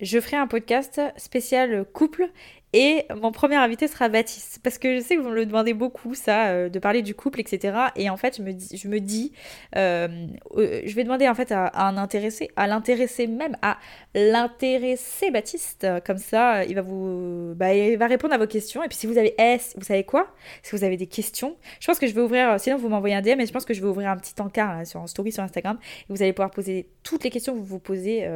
je 0.00 0.18
ferai 0.18 0.36
un 0.36 0.48
podcast 0.48 1.00
spécial 1.16 1.84
couple 1.92 2.30
et 2.72 3.06
mon 3.20 3.32
premier 3.32 3.56
invité 3.56 3.88
sera 3.88 4.08
Baptiste. 4.08 4.60
Parce 4.62 4.78
que 4.78 4.96
je 4.96 5.02
sais 5.02 5.16
que 5.16 5.20
vous 5.20 5.30
me 5.30 5.34
le 5.34 5.46
demandez 5.46 5.74
beaucoup, 5.74 6.14
ça, 6.14 6.48
euh, 6.48 6.68
de 6.68 6.78
parler 6.78 7.02
du 7.02 7.14
couple, 7.14 7.40
etc. 7.40 7.76
Et 7.96 8.08
en 8.10 8.16
fait, 8.16 8.36
je 8.36 8.42
me 8.42 8.52
dis, 8.52 8.76
je, 8.76 8.88
me 8.88 9.00
dis, 9.00 9.32
euh, 9.76 10.26
euh, 10.56 10.80
je 10.84 10.94
vais 10.94 11.02
demander 11.02 11.28
en 11.28 11.34
fait 11.34 11.50
à, 11.52 11.70
un 11.86 11.96
intéressé, 11.96 12.50
à 12.56 12.66
l'intéresser 12.66 13.26
même, 13.26 13.56
à 13.62 13.78
l'intéresser 14.14 15.30
Baptiste. 15.30 15.86
Comme 16.06 16.18
ça, 16.18 16.64
il 16.64 16.76
va 16.76 16.82
vous, 16.82 17.54
bah, 17.56 17.74
il 17.74 17.96
va 17.96 18.06
répondre 18.06 18.34
à 18.34 18.38
vos 18.38 18.46
questions. 18.46 18.82
Et 18.84 18.88
puis 18.88 18.96
si 18.96 19.06
vous 19.06 19.18
avez, 19.18 19.34
S, 19.38 19.74
vous 19.76 19.84
savez 19.84 20.04
quoi 20.04 20.28
Si 20.62 20.76
vous 20.76 20.84
avez 20.84 20.96
des 20.96 21.06
questions, 21.06 21.56
je 21.80 21.86
pense 21.86 21.98
que 21.98 22.06
je 22.06 22.14
vais 22.14 22.20
ouvrir, 22.20 22.60
sinon 22.60 22.76
vous 22.76 22.88
m'envoyez 22.88 23.16
un 23.16 23.22
DM, 23.22 23.36
mais 23.36 23.46
je 23.46 23.52
pense 23.52 23.64
que 23.64 23.74
je 23.74 23.80
vais 23.80 23.88
ouvrir 23.88 24.10
un 24.10 24.16
petit 24.16 24.40
encart 24.40 24.86
sur 24.86 25.08
story 25.08 25.32
sur 25.32 25.42
Instagram. 25.42 25.78
Et 26.02 26.12
vous 26.12 26.22
allez 26.22 26.32
pouvoir 26.32 26.50
poser 26.50 26.88
toutes 27.02 27.24
les 27.24 27.30
questions 27.30 27.52
que 27.54 27.58
vous 27.58 27.64
vous 27.64 27.78
posez 27.80 28.28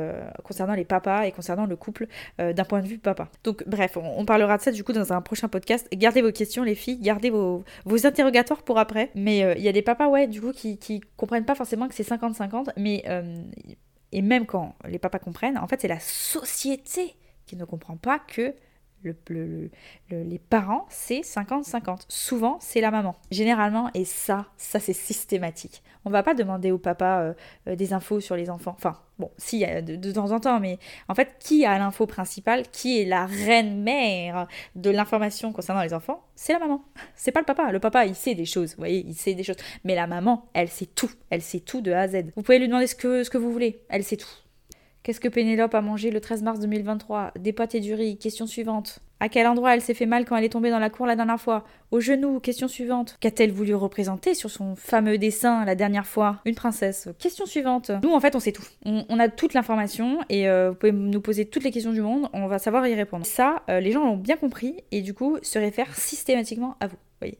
concernant 0.42 0.74
les 0.74 0.84
papas 0.84 1.26
et 1.26 1.32
concernant 1.32 1.66
le 1.66 1.76
couple 1.76 2.06
d'un 2.38 2.64
point 2.64 2.80
de 2.80 2.88
vue 2.88 2.98
papa. 2.98 3.28
Donc 3.44 3.62
bref, 3.66 3.96
on 3.96 4.23
on 4.23 4.23
parlera 4.24 4.56
de 4.56 4.62
ça 4.62 4.72
du 4.72 4.84
coup 4.84 4.92
dans 4.92 5.12
un 5.12 5.20
prochain 5.20 5.48
podcast. 5.48 5.88
Gardez 5.92 6.22
vos 6.22 6.32
questions, 6.32 6.62
les 6.62 6.74
filles, 6.74 6.98
gardez 6.98 7.30
vos, 7.30 7.64
vos 7.84 8.06
interrogatoires 8.06 8.62
pour 8.62 8.78
après. 8.78 9.10
Mais 9.14 9.38
il 9.38 9.44
euh, 9.44 9.58
y 9.58 9.68
a 9.68 9.72
des 9.72 9.82
papas, 9.82 10.08
ouais, 10.08 10.26
du 10.26 10.40
coup, 10.40 10.52
qui, 10.52 10.78
qui 10.78 11.00
comprennent 11.16 11.44
pas 11.44 11.54
forcément 11.54 11.88
que 11.88 11.94
c'est 11.94 12.08
50-50, 12.08 12.70
mais. 12.76 13.04
Euh, 13.08 13.42
et 14.12 14.22
même 14.22 14.46
quand 14.46 14.76
les 14.86 15.00
papas 15.00 15.18
comprennent, 15.18 15.58
en 15.58 15.66
fait, 15.66 15.80
c'est 15.80 15.88
la 15.88 15.98
société 15.98 17.16
qui 17.46 17.56
ne 17.56 17.64
comprend 17.64 17.96
pas 17.96 18.20
que 18.20 18.54
les 20.10 20.38
parents, 20.38 20.86
c'est 20.88 21.20
50-50. 21.20 22.04
Souvent, 22.08 22.58
c'est 22.60 22.80
la 22.80 22.90
maman. 22.90 23.16
Généralement, 23.30 23.90
et 23.94 24.04
ça, 24.04 24.46
ça 24.56 24.80
c'est 24.80 24.92
systématique. 24.92 25.82
On 26.04 26.10
va 26.10 26.22
pas 26.22 26.34
demander 26.34 26.70
au 26.70 26.78
papa 26.78 27.20
euh, 27.20 27.34
euh, 27.68 27.76
des 27.76 27.92
infos 27.92 28.20
sur 28.20 28.36
les 28.36 28.50
enfants. 28.50 28.74
Enfin, 28.76 28.98
bon, 29.18 29.30
si, 29.38 29.64
de, 29.64 29.96
de 29.96 30.12
temps 30.12 30.32
en 30.32 30.40
temps, 30.40 30.60
mais 30.60 30.78
en 31.08 31.14
fait, 31.14 31.36
qui 31.38 31.64
a 31.64 31.78
l'info 31.78 32.06
principale 32.06 32.64
Qui 32.70 33.00
est 33.00 33.04
la 33.04 33.26
reine 33.26 33.82
mère 33.82 34.46
de 34.74 34.90
l'information 34.90 35.52
concernant 35.52 35.82
les 35.82 35.94
enfants? 35.94 36.22
C'est 36.34 36.52
la 36.52 36.58
maman. 36.58 36.84
C'est 37.14 37.32
pas 37.32 37.40
le 37.40 37.46
papa. 37.46 37.72
Le 37.72 37.80
papa, 37.80 38.04
il 38.06 38.14
sait 38.14 38.34
des 38.34 38.44
choses, 38.44 38.72
vous 38.72 38.78
voyez, 38.78 39.04
il 39.06 39.14
sait 39.14 39.34
des 39.34 39.44
choses. 39.44 39.56
Mais 39.84 39.94
la 39.94 40.06
maman, 40.06 40.46
elle 40.52 40.68
sait 40.68 40.86
tout. 40.86 41.10
Elle 41.30 41.42
sait 41.42 41.60
tout 41.60 41.80
de 41.80 41.92
A 41.92 42.00
à 42.00 42.08
Z. 42.08 42.24
Vous 42.36 42.42
pouvez 42.42 42.58
lui 42.58 42.68
demander 42.68 42.86
ce 42.86 42.94
que, 42.94 43.24
ce 43.24 43.30
que 43.30 43.38
vous 43.38 43.52
voulez. 43.52 43.80
Elle 43.88 44.04
sait 44.04 44.16
tout. 44.16 44.43
Qu'est-ce 45.04 45.20
que 45.20 45.28
Pénélope 45.28 45.74
a 45.74 45.82
mangé 45.82 46.10
le 46.10 46.18
13 46.18 46.42
mars 46.42 46.60
2023 46.60 47.32
Des 47.38 47.52
pâtes 47.52 47.74
et 47.74 47.80
du 47.80 47.92
riz. 47.92 48.16
Question 48.16 48.46
suivante. 48.46 49.00
À 49.24 49.30
quel 49.30 49.46
endroit 49.46 49.72
elle 49.72 49.80
s'est 49.80 49.94
fait 49.94 50.04
mal 50.04 50.26
quand 50.26 50.36
elle 50.36 50.44
est 50.44 50.50
tombée 50.50 50.68
dans 50.68 50.78
la 50.78 50.90
cour 50.90 51.06
la 51.06 51.16
dernière 51.16 51.40
fois? 51.40 51.64
Au 51.90 51.98
genou. 51.98 52.40
Question 52.40 52.68
suivante. 52.68 53.16
Qu'a-t-elle 53.20 53.52
voulu 53.52 53.74
représenter 53.74 54.34
sur 54.34 54.50
son 54.50 54.76
fameux 54.76 55.16
dessin 55.16 55.64
la 55.64 55.74
dernière 55.74 56.06
fois? 56.06 56.42
Une 56.44 56.54
princesse. 56.54 57.08
Question 57.18 57.46
suivante. 57.46 57.90
Nous, 58.02 58.12
en 58.12 58.20
fait, 58.20 58.36
on 58.36 58.38
sait 58.38 58.52
tout. 58.52 58.66
On, 58.84 59.18
a 59.18 59.30
toute 59.30 59.54
l'information 59.54 60.18
et 60.28 60.46
euh, 60.46 60.72
vous 60.72 60.76
pouvez 60.76 60.92
nous 60.92 61.22
poser 61.22 61.46
toutes 61.46 61.64
les 61.64 61.70
questions 61.70 61.94
du 61.94 62.02
monde. 62.02 62.28
On 62.34 62.48
va 62.48 62.58
savoir 62.58 62.86
y 62.86 62.94
répondre. 62.94 63.24
Ça, 63.24 63.62
euh, 63.70 63.80
les 63.80 63.92
gens 63.92 64.04
l'ont 64.04 64.18
bien 64.18 64.36
compris 64.36 64.84
et 64.92 65.00
du 65.00 65.14
coup 65.14 65.38
se 65.40 65.58
réfèrent 65.58 65.94
systématiquement 65.94 66.76
à 66.80 66.88
vous. 66.88 66.98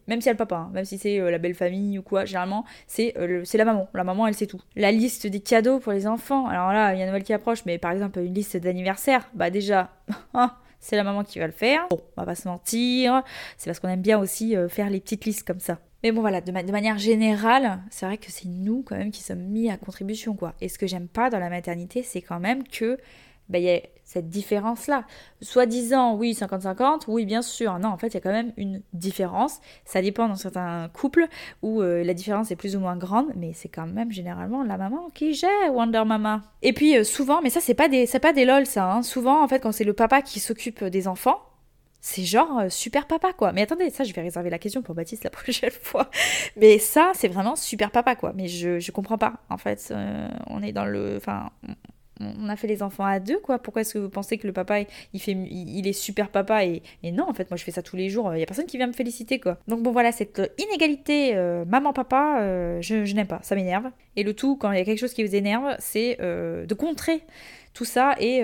Même 0.08 0.22
si 0.22 0.30
elle 0.30 0.36
papa, 0.38 0.56
hein, 0.56 0.70
même 0.72 0.86
si 0.86 0.96
c'est 0.96 1.20
euh, 1.20 1.30
la 1.30 1.36
belle 1.36 1.52
famille 1.52 1.98
ou 1.98 2.02
quoi, 2.02 2.24
généralement, 2.24 2.64
c'est 2.86 3.12
la 3.52 3.64
maman. 3.66 3.88
La 3.92 4.04
maman, 4.04 4.26
elle 4.26 4.34
sait 4.34 4.46
tout. 4.46 4.62
La 4.74 4.90
liste 4.90 5.26
des 5.26 5.40
cadeaux 5.40 5.80
pour 5.80 5.92
les 5.92 6.06
enfants. 6.06 6.46
Alors 6.46 6.72
là, 6.72 6.94
il 6.94 7.00
y 7.00 7.02
a 7.02 7.06
Noël 7.06 7.24
qui 7.24 7.34
approche, 7.34 7.66
mais 7.66 7.76
par 7.76 7.90
exemple, 7.90 8.20
une 8.20 8.32
liste 8.32 8.56
d'anniversaire, 8.56 9.28
bah 9.34 9.50
déjà, 9.50 9.90
hein, 10.32 10.54
c'est 10.84 10.96
la 10.96 11.02
maman 11.02 11.24
qui 11.24 11.38
va 11.38 11.46
le 11.46 11.52
faire. 11.52 11.86
Bon, 11.88 11.98
on 12.14 12.20
va 12.20 12.26
pas 12.26 12.34
se 12.34 12.46
mentir. 12.46 13.22
C'est 13.56 13.70
parce 13.70 13.80
qu'on 13.80 13.88
aime 13.88 14.02
bien 14.02 14.18
aussi 14.18 14.54
euh, 14.54 14.68
faire 14.68 14.90
les 14.90 15.00
petites 15.00 15.24
listes 15.24 15.46
comme 15.46 15.58
ça. 15.58 15.78
Mais 16.02 16.12
bon, 16.12 16.20
voilà, 16.20 16.42
de, 16.42 16.52
manière 16.52 16.98
générale, 16.98 17.80
c'est 17.88 18.04
vrai 18.04 18.18
que 18.18 18.30
c'est 18.30 18.48
nous 18.48 18.82
quand 18.82 18.94
même 18.94 19.10
qui 19.10 19.22
sommes 19.22 19.40
mis 19.40 19.70
à 19.70 19.78
contribution, 19.78 20.36
quoi. 20.36 20.52
Et 20.60 20.68
ce 20.68 20.76
que 20.78 20.86
j'aime 20.86 21.08
pas 21.08 21.30
dans 21.30 21.38
la 21.38 21.48
maternité, 21.48 22.02
c'est 22.02 22.20
quand 22.20 22.38
même 22.38 22.68
que 22.68 22.98
il 23.54 23.60
y 23.60 23.70
a 23.70 23.80
cette 24.14 24.29
différence-là. 24.29 25.05
Soit-disant, 25.42 26.14
oui, 26.14 26.33
50-50, 26.33 27.03
oui, 27.09 27.27
bien 27.27 27.42
sûr. 27.42 27.79
Non, 27.81 27.88
en 27.88 27.98
fait, 27.98 28.09
il 28.09 28.14
y 28.14 28.16
a 28.16 28.20
quand 28.20 28.31
même 28.31 28.53
une 28.57 28.81
différence. 28.92 29.61
Ça 29.85 30.00
dépend 30.00 30.29
dans 30.29 30.37
certains 30.37 30.88
couples 30.92 31.27
où 31.62 31.83
euh, 31.83 32.05
la 32.05 32.14
différence 32.14 32.53
est 32.53 32.57
plus 32.57 32.77
ou 32.77 32.81
moins 32.81 32.96
grande, 32.96 33.27
mais 33.35 33.53
c'est 33.53 33.68
quand 33.68 33.87
même 33.87 34.12
généralement 34.12 34.62
la 34.62 34.79
maman 34.79 35.11
qui 35.14 35.35
gère 35.35 35.50
Wonder 35.72 36.05
Mama. 36.07 36.42
Et 36.62 36.72
puis, 36.72 36.96
euh, 36.96 37.03
souvent, 37.03 37.42
mais 37.42 37.50
ça, 37.50 37.61
c'est 37.61 37.74
pas 37.74 37.88
des, 37.88 38.07
pas 38.22 38.33
des 38.33 38.44
lol, 38.44 38.66
ça. 38.66 38.90
Hein. 38.90 39.03
Souvent, 39.03 39.42
en 39.42 39.48
fait, 39.48 39.59
quand 39.59 39.72
c'est 39.72 39.85
le 39.85 39.94
papa 39.94 40.22
qui 40.22 40.38
s'occupe 40.38 40.85
des 40.85 41.09
enfants, 41.09 41.40
c'est 42.00 42.22
genre 42.22 42.59
euh, 42.61 42.68
super 42.68 43.07
papa 43.07 43.33
quoi. 43.33 43.53
Mais 43.53 43.62
attendez, 43.62 43.88
ça 43.88 44.05
je 44.05 44.12
vais 44.12 44.20
réserver 44.20 44.50
la 44.50 44.59
question 44.59 44.83
pour 44.83 44.94
Baptiste 44.94 45.24
la 45.24 45.31
prochaine 45.38 45.70
fois. 45.70 46.11
Mais 46.55 46.79
ça 46.79 47.12
c'est 47.14 47.29
vraiment 47.29 47.57
super 47.57 47.90
papa 47.90 48.14
quoi. 48.14 48.35
Mais 48.35 48.46
je, 48.46 48.79
je 48.79 48.92
comprends 48.92 49.16
pas 49.16 49.40
en 49.48 49.57
fait. 49.57 49.92
on 50.48 50.62
est 50.62 50.72
dans 50.72 50.85
le. 50.85 51.16
Enfin, 51.16 51.50
on 52.20 52.48
a 52.48 52.57
fait 52.57 52.66
les 52.66 52.83
enfants 52.83 53.05
à 53.05 53.18
deux, 53.18 53.38
quoi. 53.38 53.59
Pourquoi 53.59 53.83
est-ce 53.83 53.94
que 53.94 53.98
vous 53.98 54.09
pensez 54.09 54.38
que 54.38 54.46
le 54.46 54.53
papa, 54.53 54.81
il, 55.12 55.20
fait, 55.20 55.33
il, 55.33 55.87
est 55.87 55.92
super 55.92 56.29
papa 56.29 56.64
et, 56.64 56.83
non, 57.03 57.29
en 57.29 57.35
fait, 57.35 57.50
moi 57.50 57.57
je 57.57 57.64
fais 57.64 57.70
ça 57.70 57.83
tous 57.83 57.96
les 57.96 58.09
jours. 58.09 58.35
Il 58.35 58.40
y 58.40 58.42
a 58.42 58.46
personne 58.46 58.66
qui 58.66 58.77
vient 58.77 58.87
me 58.87 58.92
féliciter, 58.92 59.40
quoi. 59.40 59.59
Donc 59.66 59.83
bon, 59.83 59.90
voilà, 59.90 60.12
cette 60.12 60.40
inégalité 60.59 61.33
euh, 61.35 61.64
maman-papa, 61.64 62.40
euh, 62.40 62.81
je, 62.81 63.12
n'aime 63.14 63.27
pas. 63.27 63.40
Ça 63.42 63.55
m'énerve. 63.55 63.90
Et 64.16 64.22
le 64.22 64.35
tout, 64.35 64.57
quand 64.57 64.70
il 64.72 64.79
y 64.79 64.81
a 64.81 64.85
quelque 64.85 64.98
chose 64.98 65.14
qui 65.14 65.24
vous 65.24 65.35
énerve, 65.35 65.74
c'est 65.79 66.18
euh, 66.20 66.66
de 66.66 66.74
contrer 66.74 67.22
tout 67.74 67.84
ça 67.84 68.14
et 68.18 68.42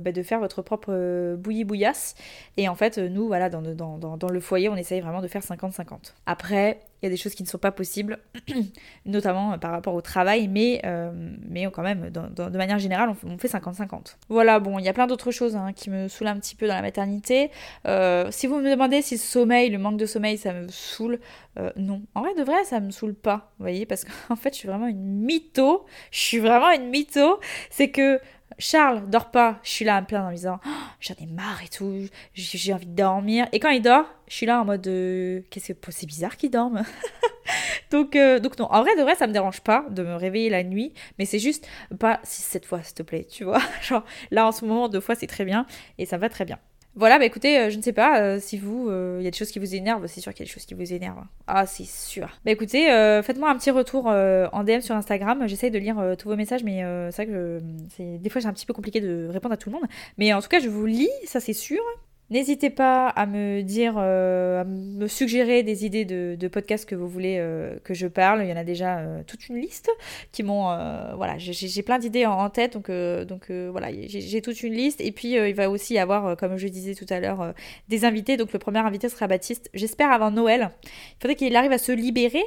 bah, 0.00 0.12
de 0.12 0.22
faire 0.22 0.40
votre 0.40 0.62
propre 0.62 1.36
bouillie-bouillasse. 1.36 2.14
Et 2.56 2.68
en 2.68 2.74
fait, 2.74 2.98
nous, 2.98 3.26
voilà, 3.26 3.48
dans, 3.50 3.60
le 3.60 4.40
foyer, 4.40 4.68
on 4.68 4.76
essaye 4.76 5.00
vraiment 5.00 5.22
de 5.22 5.28
faire 5.28 5.42
50-50. 5.42 6.14
Après, 6.26 6.80
il 7.00 7.06
y 7.06 7.08
a 7.08 7.10
des 7.10 7.16
choses 7.16 7.34
qui 7.34 7.42
ne 7.42 7.48
sont 7.48 7.58
pas 7.58 7.72
possibles, 7.72 8.18
notamment 9.06 9.52
euh, 9.54 9.56
par 9.56 9.70
rapport 9.70 9.94
au 9.94 10.02
travail, 10.02 10.48
mais, 10.48 10.82
euh, 10.84 11.10
mais 11.48 11.64
quand 11.70 11.82
même, 11.82 12.10
de 12.10 12.58
manière 12.58 12.78
générale, 12.78 13.14
on, 13.24 13.38
fait 13.38 13.48
50-50. 13.48 14.16
Voilà, 14.28 14.60
bon, 14.60 14.78
il 14.78 14.84
y 14.84 14.88
a 14.88 14.92
plein 14.92 15.06
d'autres 15.06 15.30
choses 15.30 15.56
hein, 15.56 15.72
qui 15.74 15.88
me 15.88 16.08
saoulent 16.08 16.28
un 16.28 16.38
petit 16.38 16.54
peu 16.54 16.66
dans 16.66 16.74
la 16.74 16.82
maternité. 16.82 17.50
Euh, 17.86 18.28
si 18.30 18.46
vous 18.46 18.56
me 18.56 18.70
demandez 18.70 19.00
si 19.00 19.14
le 19.14 19.20
sommeil, 19.20 19.70
le 19.70 19.78
manque 19.78 19.96
de 19.96 20.06
sommeil, 20.06 20.36
ça 20.36 20.52
me 20.52 20.68
saoule, 20.68 21.20
non. 21.76 22.02
En 22.14 22.22
vrai, 22.22 22.34
de 22.34 22.42
vrai, 22.42 22.64
ça 22.64 22.80
me 22.80 22.90
saoule 22.90 23.14
pas, 23.14 23.52
vous 23.58 23.64
voyez, 23.64 23.84
parce 23.84 24.04
qu'en 24.04 24.36
fait, 24.36 24.54
je 24.54 24.58
suis 24.58 24.68
vraiment 24.68 24.86
une 24.86 25.20
mytho. 25.20 25.84
Je 26.10 26.18
suis 26.18 26.38
vraiment 26.38 26.70
une 26.70 26.88
mytho. 26.88 27.38
C'est 27.70 27.90
que 27.90 28.18
Charles 28.60 29.08
dort 29.08 29.30
pas, 29.30 29.58
je 29.62 29.70
suis 29.70 29.84
là 29.84 30.00
me 30.00 30.06
plaindre 30.06 30.28
en 30.28 30.32
disant 30.32 30.60
oh, 30.64 30.70
j'en 31.00 31.14
ai 31.14 31.26
marre 31.26 31.62
et 31.64 31.68
tout, 31.68 32.06
j'ai 32.34 32.72
envie 32.72 32.86
de 32.86 32.94
dormir. 32.94 33.48
Et 33.52 33.58
quand 33.58 33.70
il 33.70 33.82
dort, 33.82 34.04
je 34.28 34.34
suis 34.34 34.46
là 34.46 34.60
en 34.60 34.64
mode 34.64 34.86
euh, 34.86 35.40
qu'est-ce 35.50 35.72
que 35.72 35.90
c'est 35.90 36.06
bizarre 36.06 36.36
qu'il 36.36 36.50
dorme. 36.50 36.82
donc 37.90 38.14
euh, 38.14 38.38
donc 38.38 38.58
non, 38.58 38.66
en 38.70 38.82
vrai 38.82 38.94
de 38.96 39.02
vrai 39.02 39.16
ça 39.16 39.26
me 39.26 39.32
dérange 39.32 39.60
pas 39.62 39.86
de 39.90 40.02
me 40.02 40.14
réveiller 40.14 40.50
la 40.50 40.62
nuit, 40.62 40.92
mais 41.18 41.24
c'est 41.24 41.38
juste 41.38 41.66
pas 41.98 42.20
6 42.22 42.42
7 42.42 42.66
fois 42.66 42.82
s'il 42.82 42.94
te 42.94 43.02
plaît, 43.02 43.24
tu 43.24 43.44
vois. 43.44 43.60
Genre 43.82 44.04
là 44.30 44.46
en 44.46 44.52
ce 44.52 44.64
moment 44.64 44.88
deux 44.88 45.00
fois 45.00 45.14
c'est 45.14 45.26
très 45.26 45.44
bien 45.44 45.66
et 45.98 46.06
ça 46.06 46.18
va 46.18 46.28
très 46.28 46.44
bien. 46.44 46.58
Voilà, 46.96 47.18
bah 47.18 47.24
écoutez, 47.24 47.56
euh, 47.58 47.70
je 47.70 47.76
ne 47.76 47.82
sais 47.82 47.92
pas 47.92 48.20
euh, 48.20 48.38
si 48.40 48.58
vous, 48.58 48.86
il 48.88 48.92
euh, 48.92 49.22
y 49.22 49.26
a 49.26 49.30
des 49.30 49.36
choses 49.36 49.52
qui 49.52 49.60
vous 49.60 49.74
énervent, 49.74 50.06
c'est 50.08 50.20
sûr 50.20 50.34
qu'il 50.34 50.40
y 50.40 50.42
a 50.42 50.46
des 50.48 50.52
choses 50.52 50.66
qui 50.66 50.74
vous 50.74 50.92
énervent. 50.92 51.24
Ah, 51.46 51.64
c'est 51.64 51.86
sûr. 51.86 52.28
Bah 52.44 52.50
écoutez, 52.50 52.86
faites-moi 53.22 53.48
un 53.48 53.56
petit 53.56 53.70
retour 53.70 54.06
en 54.06 54.64
DM 54.64 54.80
sur 54.80 54.94
Instagram. 54.94 55.46
J'essaye 55.46 55.70
de 55.70 55.78
lire 55.78 56.14
tous 56.18 56.28
vos 56.28 56.36
messages, 56.36 56.64
mais 56.64 56.82
c'est 57.10 57.24
vrai 57.24 57.26
que 57.26 57.60
des 57.98 58.28
fois 58.30 58.40
c'est 58.40 58.48
un 58.48 58.52
petit 58.52 58.66
peu 58.66 58.72
compliqué 58.72 59.00
de 59.00 59.28
répondre 59.30 59.54
à 59.54 59.56
tout 59.56 59.70
le 59.70 59.76
monde. 59.76 59.88
Mais 60.18 60.32
en 60.32 60.40
tout 60.40 60.48
cas, 60.48 60.60
je 60.60 60.68
vous 60.68 60.86
lis, 60.86 61.10
ça 61.24 61.40
c'est 61.40 61.52
sûr. 61.52 61.80
N'hésitez 62.30 62.70
pas 62.70 63.08
à 63.08 63.26
me 63.26 63.62
dire, 63.62 63.94
euh, 63.98 64.60
à 64.60 64.64
me 64.64 65.08
suggérer 65.08 65.64
des 65.64 65.84
idées 65.84 66.04
de, 66.04 66.48
podcasts 66.48 66.88
que 66.88 66.94
vous 66.94 67.08
voulez 67.08 67.38
euh, 67.40 67.76
que 67.82 67.92
je 67.92 68.06
parle. 68.06 68.42
Il 68.44 68.48
y 68.48 68.52
en 68.52 68.56
a 68.56 68.62
déjà 68.62 68.98
euh, 68.98 69.22
toute 69.26 69.48
une 69.48 69.56
liste 69.56 69.90
qui 70.30 70.44
m'ont. 70.44 70.66
voilà, 71.16 71.38
j'ai 71.38 71.82
plein 71.82 71.98
d'idées 71.98 72.26
en, 72.26 72.48
tête, 72.50 72.74
donc, 72.74 73.50
voilà, 73.50 73.88
j'ai 74.06 74.42
toute 74.42 74.62
une 74.62 74.74
liste. 74.74 75.00
Et 75.00 75.10
puis 75.10 75.32
il 75.32 75.54
va 75.54 75.70
aussi 75.70 75.94
y 75.94 75.98
avoir, 75.98 76.36
comme 76.36 76.56
je 76.56 76.68
disais 76.68 76.94
tout 76.94 77.06
à 77.10 77.18
l'heure, 77.18 77.52
des 77.88 78.04
invités. 78.04 78.36
Donc 78.36 78.52
le 78.52 78.60
premier 78.60 78.78
invité 78.78 79.08
sera 79.08 79.26
Baptiste, 79.26 79.68
j'espère 79.74 80.12
avant 80.12 80.30
Noël. 80.30 80.70
Il 80.84 81.22
faudrait 81.22 81.34
qu'il 81.34 81.56
arrive 81.56 81.72
à 81.72 81.78
se 81.78 81.90
libérer, 81.90 82.44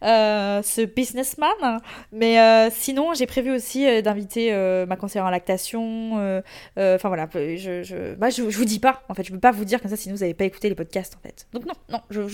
ce 0.00 0.84
businessman. 0.84 1.80
Mais 2.12 2.70
sinon, 2.70 3.14
j'ai 3.14 3.26
prévu 3.26 3.50
aussi 3.50 4.02
d'inviter 4.02 4.52
ma 4.86 4.94
conseillère 4.96 5.26
en 5.26 5.30
lactation. 5.30 6.42
Enfin 6.76 7.08
voilà, 7.08 7.28
je, 7.32 7.82
je, 7.82 8.14
bah, 8.14 8.30
je 8.30 8.42
vous 8.42 8.64
dis 8.64 8.78
pas 8.78 9.02
en 9.08 9.14
fait 9.14 9.23
je 9.24 9.32
peux 9.32 9.40
pas 9.40 9.50
vous 9.50 9.64
dire 9.64 9.80
comme 9.80 9.90
ça 9.90 9.96
si 9.96 10.10
vous 10.10 10.18
n'avez 10.18 10.34
pas 10.34 10.44
écouté 10.44 10.68
les 10.68 10.74
podcasts 10.74 11.16
en 11.16 11.20
fait. 11.20 11.46
Donc 11.52 11.66
non, 11.66 11.74
non, 11.90 12.00
je, 12.10 12.28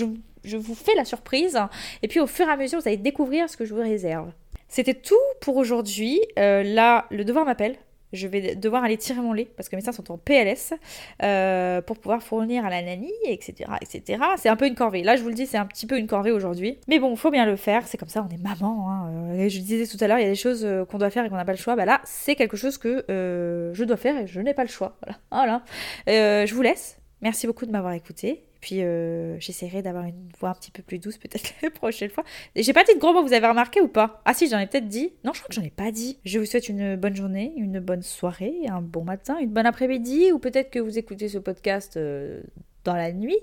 je, 0.44 0.57
vous 0.57 0.74
fais 0.74 0.94
la 0.96 1.05
surprise. 1.05 1.59
Et 2.03 2.09
puis 2.09 2.20
au 2.20 2.26
fur 2.26 2.48
et 2.48 2.50
à 2.50 2.57
mesure, 2.57 2.81
vous 2.81 2.88
allez 2.88 2.96
découvrir 2.96 3.48
ce 3.48 3.57
que 3.57 3.64
je 3.64 3.74
vous 3.74 3.81
réserve. 3.81 4.33
C'était 4.68 4.94
tout 4.94 5.14
pour 5.40 5.57
aujourd'hui. 5.57 6.20
Euh, 6.38 6.62
là, 6.62 7.07
le 7.11 7.24
devoir 7.24 7.44
m'appelle. 7.44 7.76
Je 8.12 8.26
vais 8.26 8.54
devoir 8.56 8.84
aller 8.84 8.96
tirer 8.96 9.20
mon 9.20 9.32
lait 9.32 9.48
parce 9.56 9.68
que 9.68 9.76
mes 9.76 9.82
seins 9.82 9.92
sont 9.92 10.10
en 10.10 10.18
PLS 10.18 10.74
euh, 11.22 11.80
pour 11.82 11.98
pouvoir 11.98 12.22
fournir 12.22 12.64
à 12.64 12.70
la 12.70 12.82
nanny, 12.82 13.12
etc. 13.26 13.70
etc. 13.80 14.22
C'est 14.36 14.48
un 14.48 14.56
peu 14.56 14.66
une 14.66 14.74
corvée. 14.74 15.02
Là, 15.02 15.16
je 15.16 15.22
vous 15.22 15.28
le 15.28 15.34
dis, 15.34 15.46
c'est 15.46 15.58
un 15.58 15.66
petit 15.66 15.86
peu 15.86 15.98
une 15.98 16.06
corvée 16.06 16.32
aujourd'hui. 16.32 16.78
Mais 16.88 16.98
bon, 16.98 17.14
faut 17.16 17.30
bien 17.30 17.46
le 17.46 17.56
faire. 17.56 17.86
C'est 17.86 17.98
comme 17.98 18.08
ça, 18.08 18.26
on 18.28 18.34
est 18.34 18.42
maman. 18.42 18.90
Hein. 18.90 19.10
Euh, 19.32 19.48
je 19.48 19.58
disais 19.60 19.86
tout 19.86 20.02
à 20.02 20.08
l'heure, 20.08 20.18
il 20.18 20.22
y 20.22 20.26
a 20.26 20.30
des 20.30 20.34
choses 20.34 20.66
qu'on 20.90 20.98
doit 20.98 21.10
faire 21.10 21.24
et 21.24 21.28
qu'on 21.28 21.36
n'a 21.36 21.44
pas 21.44 21.52
le 21.52 21.58
choix. 21.58 21.76
Bah 21.76 21.84
là, 21.84 22.00
c'est 22.04 22.34
quelque 22.34 22.56
chose 22.56 22.78
que 22.78 23.04
je 23.08 23.84
dois 23.84 23.96
faire 23.96 24.16
et 24.18 24.26
je 24.26 24.40
n'ai 24.40 24.54
pas 24.54 24.64
le 24.64 24.70
choix. 24.70 24.96
Voilà. 25.30 25.62
voilà. 26.06 26.46
je 26.46 26.54
vous 26.54 26.62
laisse. 26.62 26.98
Merci 27.22 27.46
beaucoup 27.46 27.66
de 27.66 27.70
m'avoir 27.70 27.92
écouté. 27.92 28.49
Puis 28.60 28.82
euh, 28.82 29.38
j'essaierai 29.40 29.82
d'avoir 29.82 30.04
une 30.04 30.28
voix 30.38 30.50
un 30.50 30.54
petit 30.54 30.70
peu 30.70 30.82
plus 30.82 30.98
douce 30.98 31.18
peut-être 31.18 31.52
la 31.62 31.70
prochaine 31.70 32.10
fois. 32.10 32.24
J'ai 32.54 32.72
pas 32.72 32.84
dit 32.84 32.94
de 32.94 32.98
gros 32.98 33.12
mots, 33.12 33.22
vous 33.22 33.32
avez 33.32 33.46
remarqué 33.46 33.80
ou 33.80 33.88
pas? 33.88 34.20
Ah 34.24 34.34
si, 34.34 34.48
j'en 34.48 34.58
ai 34.58 34.66
peut-être 34.66 34.88
dit. 34.88 35.12
Non, 35.24 35.32
je 35.32 35.40
crois 35.40 35.48
que 35.48 35.54
j'en 35.54 35.62
ai 35.62 35.70
pas 35.70 35.90
dit. 35.90 36.18
Je 36.24 36.38
vous 36.38 36.44
souhaite 36.44 36.68
une 36.68 36.96
bonne 36.96 37.16
journée, 37.16 37.52
une 37.56 37.80
bonne 37.80 38.02
soirée, 38.02 38.66
un 38.68 38.82
bon 38.82 39.04
matin, 39.04 39.38
une 39.38 39.50
bonne 39.50 39.66
après-midi, 39.66 40.32
ou 40.32 40.38
peut-être 40.38 40.70
que 40.70 40.78
vous 40.78 40.98
écoutez 40.98 41.28
ce 41.28 41.38
podcast 41.38 41.96
euh, 41.96 42.42
dans 42.84 42.94
la 42.94 43.12
nuit. 43.12 43.38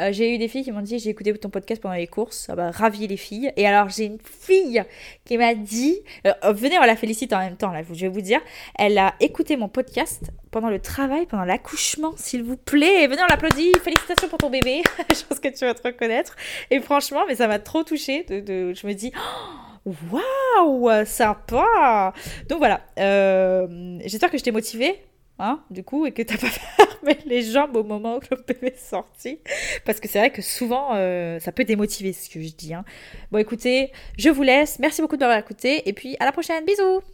Euh, 0.00 0.12
j'ai 0.12 0.34
eu 0.34 0.38
des 0.38 0.48
filles 0.48 0.64
qui 0.64 0.72
m'ont 0.72 0.80
dit 0.80 0.98
j'ai 0.98 1.10
écouté 1.10 1.32
ton 1.34 1.50
podcast 1.50 1.82
pendant 1.82 1.94
les 1.94 2.06
courses. 2.06 2.46
Ah 2.48 2.56
bah, 2.56 2.70
ravi 2.70 3.06
les 3.06 3.16
filles. 3.16 3.52
Et 3.56 3.66
alors 3.66 3.88
j'ai 3.88 4.04
une 4.04 4.18
fille 4.22 4.82
qui 5.24 5.38
m'a 5.38 5.54
dit 5.54 6.00
euh, 6.26 6.32
venez 6.52 6.78
on 6.78 6.82
la 6.82 6.96
félicite 6.96 7.32
en 7.32 7.38
même 7.38 7.56
temps 7.56 7.72
là. 7.72 7.82
Je 7.82 8.00
vais 8.00 8.08
vous 8.08 8.20
dire 8.20 8.40
elle 8.78 8.98
a 8.98 9.14
écouté 9.20 9.56
mon 9.56 9.68
podcast 9.68 10.30
pendant 10.50 10.70
le 10.70 10.80
travail, 10.80 11.26
pendant 11.26 11.44
l'accouchement 11.44 12.14
s'il 12.16 12.42
vous 12.42 12.56
plaît. 12.56 13.04
Et 13.04 13.06
venez 13.06 13.22
on 13.22 13.26
l'applaudit. 13.26 13.72
Félicitations 13.82 14.28
pour 14.28 14.38
ton 14.38 14.50
bébé. 14.50 14.82
je 15.10 15.22
pense 15.24 15.40
que 15.40 15.48
tu 15.48 15.64
vas 15.64 15.74
te 15.74 15.82
reconnaître. 15.82 16.36
Et 16.70 16.80
franchement 16.80 17.24
mais 17.26 17.36
ça 17.36 17.48
m'a 17.48 17.58
trop 17.58 17.82
touchée. 17.82 18.24
De, 18.24 18.72
je 18.74 18.86
me 18.86 18.92
dis 18.92 19.12
oh, 19.16 19.92
Waouh, 20.10 21.04
sympa! 21.04 22.12
Donc 22.48 22.58
voilà, 22.58 22.80
euh, 22.98 23.98
j'espère 24.04 24.32
que 24.32 24.38
je 24.38 24.42
t'ai 24.42 24.50
motivée 24.50 25.00
Hein, 25.38 25.62
du 25.70 25.84
coup, 25.84 26.06
et 26.06 26.12
que 26.12 26.22
t'as 26.22 26.38
pas 26.38 26.46
fermé 26.48 27.18
les 27.26 27.42
jambes 27.42 27.76
au 27.76 27.84
moment 27.84 28.16
où 28.16 28.20
le 28.30 28.36
bébé 28.46 28.68
est 28.68 28.78
sorti. 28.78 29.38
Parce 29.84 30.00
que 30.00 30.08
c'est 30.08 30.18
vrai 30.18 30.30
que 30.30 30.40
souvent, 30.40 30.94
euh, 30.94 31.38
ça 31.40 31.52
peut 31.52 31.64
démotiver 31.64 32.14
ce 32.14 32.30
que 32.30 32.40
je 32.40 32.54
dis. 32.54 32.72
Hein. 32.72 32.84
Bon, 33.30 33.38
écoutez, 33.38 33.92
je 34.16 34.30
vous 34.30 34.42
laisse. 34.42 34.78
Merci 34.78 35.02
beaucoup 35.02 35.16
de 35.16 35.20
m'avoir 35.20 35.38
écouté. 35.38 35.86
Et 35.88 35.92
puis, 35.92 36.16
à 36.20 36.24
la 36.24 36.32
prochaine. 36.32 36.64
Bisous 36.64 37.02